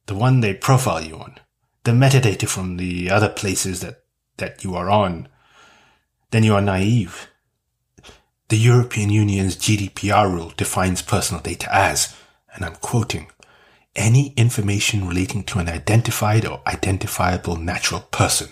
the 0.06 0.16
one 0.16 0.42
they 0.42 0.54
profile 0.54 1.02
you 1.02 1.16
on, 1.16 1.38
the 1.84 1.92
metadata 1.92 2.48
from 2.48 2.78
the 2.78 3.10
other 3.10 3.30
places 3.30 3.80
that, 3.82 4.04
that 4.38 4.64
you 4.64 4.76
are 4.76 4.90
on, 4.90 5.28
then 6.32 6.44
you 6.44 6.54
are 6.54 6.62
naive. 6.62 7.28
The 8.50 8.58
European 8.58 9.10
Union's 9.10 9.56
GDPR 9.56 10.32
rule 10.32 10.54
defines 10.56 11.02
personal 11.02 11.42
data 11.42 11.68
as, 11.74 12.16
and 12.54 12.64
I'm 12.64 12.76
quoting, 12.76 13.32
any 13.96 14.34
information 14.38 15.08
relating 15.08 15.44
to 15.46 15.60
an 15.60 15.68
identified 15.68 16.46
or 16.46 16.62
identifiable 16.68 17.56
natural 17.56 18.02
person. 18.02 18.50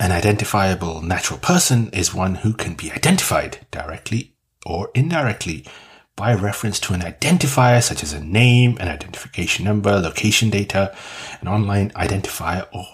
An 0.00 0.12
identifiable 0.12 1.02
natural 1.02 1.40
person 1.40 1.90
is 1.90 2.14
one 2.14 2.36
who 2.36 2.52
can 2.52 2.74
be 2.74 2.92
identified 2.92 3.66
directly 3.72 4.36
or 4.64 4.90
indirectly 4.94 5.66
by 6.14 6.34
reference 6.34 6.78
to 6.80 6.94
an 6.94 7.00
identifier 7.00 7.82
such 7.82 8.02
as 8.02 8.12
a 8.12 8.22
name, 8.22 8.76
an 8.80 8.88
identification 8.88 9.64
number, 9.64 9.98
location 9.98 10.50
data, 10.50 10.94
an 11.40 11.48
online 11.48 11.90
identifier, 11.90 12.66
or 12.72 12.86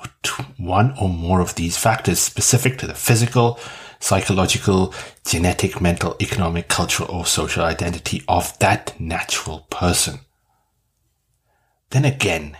one 0.57 0.95
or 1.01 1.09
more 1.09 1.41
of 1.41 1.55
these 1.55 1.77
factors 1.77 2.21
specific 2.21 2.79
to 2.79 2.87
the 2.87 2.95
physical, 2.95 3.59
psychological, 3.99 4.95
genetic, 5.27 5.81
mental, 5.81 6.17
economic, 6.21 6.69
cultural, 6.69 7.11
or 7.11 7.27
social 7.27 7.65
identity 7.65 8.23
of 8.29 8.59
that 8.59 8.99
natural 8.99 9.61
person. 9.71 10.21
Then 11.91 12.05
again, 12.05 12.59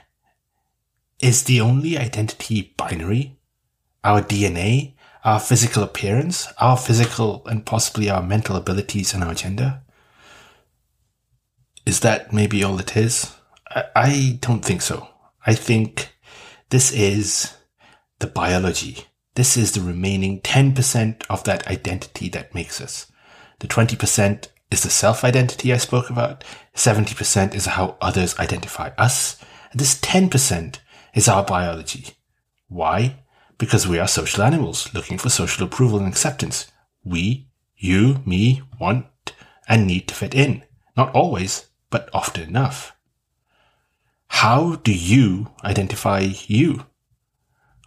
is 1.21 1.45
the 1.45 1.61
only 1.61 1.99
identity 1.99 2.75
binary? 2.77 3.34
Our 4.05 4.23
DNA? 4.23 4.95
Our 5.25 5.41
physical 5.41 5.83
appearance? 5.83 6.53
Our 6.59 6.77
physical 6.77 7.43
and 7.47 7.65
possibly 7.65 8.11
our 8.11 8.23
mental 8.23 8.57
abilities 8.57 9.15
and 9.15 9.25
our 9.25 9.35
gender? 9.35 9.81
Is 11.87 12.01
that 12.01 12.33
maybe 12.33 12.63
all 12.63 12.79
it 12.79 12.97
is? 12.97 13.35
I, 13.69 13.85
I 13.97 14.39
don't 14.41 14.65
think 14.65 14.83
so. 14.83 15.09
I 15.47 15.55
think 15.55 16.15
this 16.71 16.93
is 16.93 17.55
the 18.19 18.27
biology. 18.27 19.07
This 19.35 19.57
is 19.57 19.73
the 19.73 19.81
remaining 19.81 20.41
10% 20.41 21.25
of 21.29 21.45
that 21.45 21.67
identity 21.67 22.29
that 22.31 22.55
makes 22.55 22.81
us. 22.81 23.11
The 23.59 23.67
20% 23.69 24.49
is 24.71 24.83
the 24.83 24.91
self 24.91 25.25
identity 25.25 25.73
I 25.73 25.79
spoke 25.79 26.11
about. 26.11 26.45
70% 26.75 27.55
is 27.55 27.67
how 27.67 27.97
others 28.01 28.39
identify 28.39 28.91
us. 28.99 29.41
And 29.71 29.81
this 29.81 29.99
10% 30.01 30.77
is 31.15 31.29
our 31.29 31.45
biology. 31.45 32.09
Why? 32.69 33.24
Because 33.59 33.87
we 33.87 33.99
are 33.99 34.09
social 34.09 34.43
animals 34.43 34.93
looking 34.95 35.19
for 35.19 35.29
social 35.29 35.65
approval 35.65 35.99
and 35.99 36.09
acceptance. 36.09 36.71
We, 37.05 37.49
you, 37.77 38.23
me, 38.27 38.63
want 38.81 39.07
and 39.69 39.87
need 39.87 40.09
to 40.09 40.15
fit 40.15 40.35
in. 40.35 40.65
Not 40.97 41.15
always, 41.15 41.67
but 41.91 42.09
often 42.13 42.49
enough. 42.49 42.97
How 44.29 44.77
do 44.77 44.93
you 44.93 45.53
identify 45.63 46.21
you? 46.21 46.87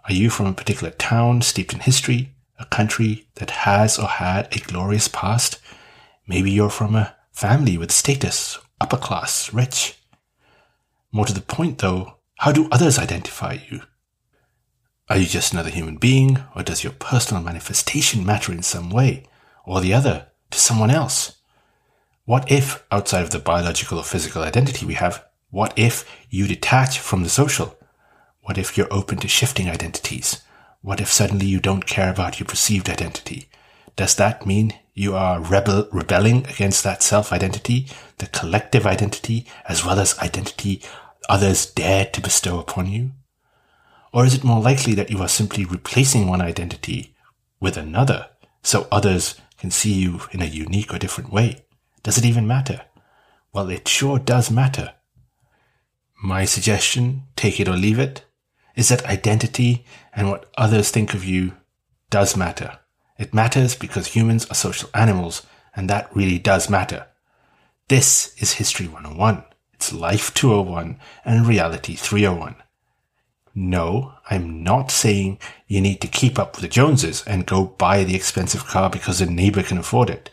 Are 0.05 0.13
you 0.13 0.29
from 0.29 0.45
a 0.45 0.53
particular 0.53 0.91
town 0.91 1.41
steeped 1.41 1.73
in 1.73 1.81
history, 1.81 2.33
a 2.57 2.65
country 2.65 3.27
that 3.35 3.51
has 3.51 3.99
or 3.99 4.07
had 4.07 4.47
a 4.55 4.59
glorious 4.59 5.09
past? 5.09 5.59
Maybe 6.25 6.49
you're 6.49 6.69
from 6.69 6.95
a 6.95 7.15
family 7.31 7.77
with 7.77 7.91
status, 7.91 8.57
upper 8.79 8.97
class, 8.97 9.53
rich. 9.53 9.99
More 11.11 11.25
to 11.25 11.33
the 11.33 11.41
point 11.41 11.79
though, 11.79 12.15
how 12.37 12.51
do 12.51 12.69
others 12.71 12.97
identify 12.97 13.57
you? 13.69 13.81
Are 15.09 15.17
you 15.17 15.25
just 15.25 15.53
another 15.53 15.69
human 15.69 15.95
being, 15.95 16.43
or 16.53 16.63
does 16.63 16.83
your 16.83 16.91
personal 16.91 17.41
manifestation 17.41 18.25
matter 18.25 18.51
in 18.51 18.61
some 18.61 18.89
way, 18.89 19.23
or 19.65 19.79
the 19.79 19.93
other, 19.93 20.27
to 20.51 20.59
someone 20.59 20.91
else? 20.91 21.37
What 22.25 22.51
if, 22.51 22.85
outside 22.91 23.23
of 23.23 23.29
the 23.29 23.39
biological 23.39 23.99
or 23.99 24.03
physical 24.03 24.41
identity 24.41 24.85
we 24.85 24.95
have, 24.95 25.23
what 25.49 25.71
if 25.77 26.03
you 26.29 26.45
detach 26.45 26.99
from 26.99 27.23
the 27.23 27.29
social? 27.29 27.77
What 28.41 28.57
if 28.57 28.77
you're 28.77 28.91
open 28.91 29.17
to 29.19 29.29
shifting 29.29 29.69
identities? 29.69 30.41
What 30.81 30.99
if 30.99 31.07
suddenly 31.07 31.45
you 31.45 31.61
don't 31.61 31.85
care 31.85 32.09
about 32.09 32.39
your 32.39 32.47
perceived 32.47 32.89
identity? 32.89 33.47
Does 33.95 34.13
that 34.15 34.45
mean 34.45 34.73
you 34.93 35.15
are 35.15 35.39
rebel, 35.39 35.87
rebelling 35.93 36.45
against 36.47 36.83
that 36.83 37.01
self-identity, 37.01 37.87
the 38.17 38.27
collective 38.27 38.85
identity, 38.85 39.47
as 39.69 39.85
well 39.85 39.99
as 39.99 40.19
identity 40.19 40.81
others 41.29 41.65
dare 41.65 42.05
to 42.07 42.19
bestow 42.19 42.59
upon 42.59 42.87
you? 42.87 43.11
Or 44.17 44.25
is 44.25 44.33
it 44.33 44.43
more 44.43 44.59
likely 44.59 44.95
that 44.95 45.11
you 45.11 45.21
are 45.21 45.27
simply 45.27 45.63
replacing 45.63 46.25
one 46.25 46.41
identity 46.41 47.13
with 47.59 47.77
another 47.77 48.29
so 48.63 48.87
others 48.91 49.39
can 49.59 49.69
see 49.69 49.93
you 49.93 50.21
in 50.31 50.41
a 50.41 50.45
unique 50.45 50.91
or 50.91 50.97
different 50.97 51.31
way? 51.31 51.65
Does 52.01 52.17
it 52.17 52.25
even 52.25 52.47
matter? 52.47 52.81
Well, 53.53 53.69
it 53.69 53.87
sure 53.87 54.17
does 54.17 54.49
matter. 54.49 54.95
My 56.23 56.45
suggestion, 56.45 57.25
take 57.35 57.59
it 57.59 57.67
or 57.67 57.77
leave 57.77 57.99
it, 57.99 58.25
is 58.75 58.89
that 58.89 59.05
identity 59.05 59.85
and 60.15 60.31
what 60.31 60.49
others 60.57 60.89
think 60.89 61.13
of 61.13 61.23
you 61.23 61.53
does 62.09 62.35
matter. 62.35 62.79
It 63.19 63.35
matters 63.35 63.75
because 63.75 64.07
humans 64.07 64.47
are 64.49 64.55
social 64.55 64.89
animals, 64.95 65.45
and 65.75 65.87
that 65.91 66.09
really 66.15 66.39
does 66.39 66.71
matter. 66.71 67.05
This 67.87 68.33
is 68.39 68.53
History 68.53 68.87
101. 68.87 69.43
It's 69.73 69.93
Life 69.93 70.33
201 70.33 70.97
and 71.23 71.45
Reality 71.45 71.93
301. 71.93 72.55
No, 73.59 74.13
I'm 74.29 74.61
not 74.61 74.91
saying 74.91 75.39
you 75.65 75.81
need 75.81 75.99
to 76.01 76.07
keep 76.07 76.37
up 76.37 76.53
with 76.53 76.61
the 76.61 76.67
Joneses 76.67 77.23
and 77.25 77.47
go 77.47 77.65
buy 77.65 78.03
the 78.03 78.13
expensive 78.13 78.67
car 78.67 78.87
because 78.87 79.19
a 79.19 79.25
neighbor 79.25 79.63
can 79.63 79.79
afford 79.79 80.11
it. 80.11 80.29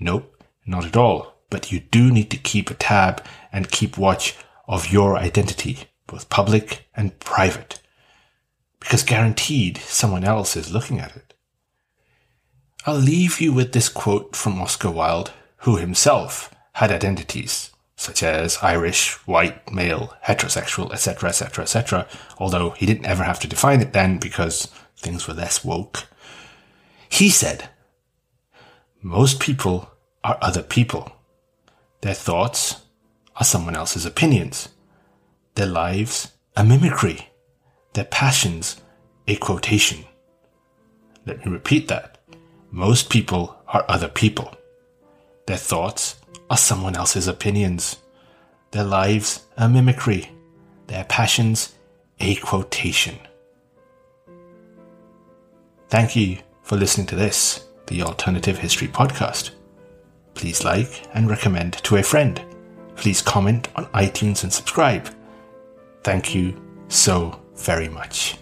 Nope. 0.00 0.42
Not 0.66 0.84
at 0.84 0.96
all. 0.96 1.36
But 1.50 1.70
you 1.70 1.78
do 1.78 2.10
need 2.10 2.32
to 2.32 2.36
keep 2.36 2.70
a 2.70 2.74
tab 2.74 3.24
and 3.52 3.70
keep 3.70 3.96
watch 3.96 4.36
of 4.66 4.90
your 4.90 5.16
identity, 5.16 5.84
both 6.08 6.28
public 6.30 6.88
and 6.96 7.16
private. 7.20 7.80
Because 8.80 9.04
guaranteed 9.04 9.78
someone 9.78 10.24
else 10.24 10.56
is 10.56 10.72
looking 10.72 10.98
at 10.98 11.14
it. 11.14 11.32
I'll 12.86 12.96
leave 12.96 13.40
you 13.40 13.52
with 13.52 13.70
this 13.70 13.88
quote 13.88 14.34
from 14.34 14.60
Oscar 14.60 14.90
Wilde, 14.90 15.30
who 15.58 15.76
himself 15.76 16.52
had 16.72 16.90
identities 16.90 17.70
such 17.96 18.22
as 18.22 18.58
Irish, 18.62 19.12
white, 19.26 19.72
male, 19.72 20.14
heterosexual, 20.26 20.92
etc., 20.92 21.28
etc., 21.28 21.62
etc., 21.62 22.06
although 22.38 22.70
he 22.70 22.86
didn't 22.86 23.06
ever 23.06 23.24
have 23.24 23.40
to 23.40 23.48
define 23.48 23.80
it 23.80 23.92
then 23.92 24.18
because 24.18 24.66
things 24.96 25.28
were 25.28 25.34
less 25.34 25.64
woke. 25.64 26.06
He 27.08 27.28
said, 27.28 27.68
most 29.02 29.38
people 29.38 29.90
are 30.24 30.38
other 30.40 30.62
people. 30.62 31.12
Their 32.00 32.14
thoughts 32.14 32.82
are 33.36 33.44
someone 33.44 33.76
else's 33.76 34.06
opinions. 34.06 34.70
Their 35.54 35.66
lives 35.66 36.32
a 36.56 36.64
mimicry. 36.64 37.28
Their 37.92 38.04
passions 38.04 38.80
a 39.28 39.36
quotation. 39.36 40.04
Let 41.26 41.44
me 41.44 41.52
repeat 41.52 41.88
that. 41.88 42.18
Most 42.70 43.10
people 43.10 43.56
are 43.68 43.84
other 43.88 44.08
people. 44.08 44.56
Their 45.46 45.56
thoughts 45.56 46.16
are 46.54 46.56
someone 46.56 46.94
else's 46.94 47.26
opinions. 47.26 47.96
Their 48.70 48.84
lives 48.84 49.44
a 49.56 49.68
mimicry. 49.68 50.30
Their 50.86 51.02
passions 51.02 51.74
a 52.20 52.36
quotation. 52.36 53.18
Thank 55.88 56.14
you 56.14 56.38
for 56.62 56.76
listening 56.76 57.08
to 57.08 57.16
this, 57.16 57.66
the 57.88 58.02
Alternative 58.02 58.56
History 58.56 58.86
Podcast. 58.86 59.50
Please 60.34 60.62
like 60.64 61.04
and 61.12 61.28
recommend 61.28 61.72
to 61.82 61.96
a 61.96 62.04
friend. 62.04 62.40
Please 62.94 63.20
comment 63.20 63.66
on 63.74 63.86
iTunes 63.86 64.44
and 64.44 64.52
subscribe. 64.52 65.12
Thank 66.04 66.36
you 66.36 66.62
so 66.86 67.42
very 67.56 67.88
much. 67.88 68.36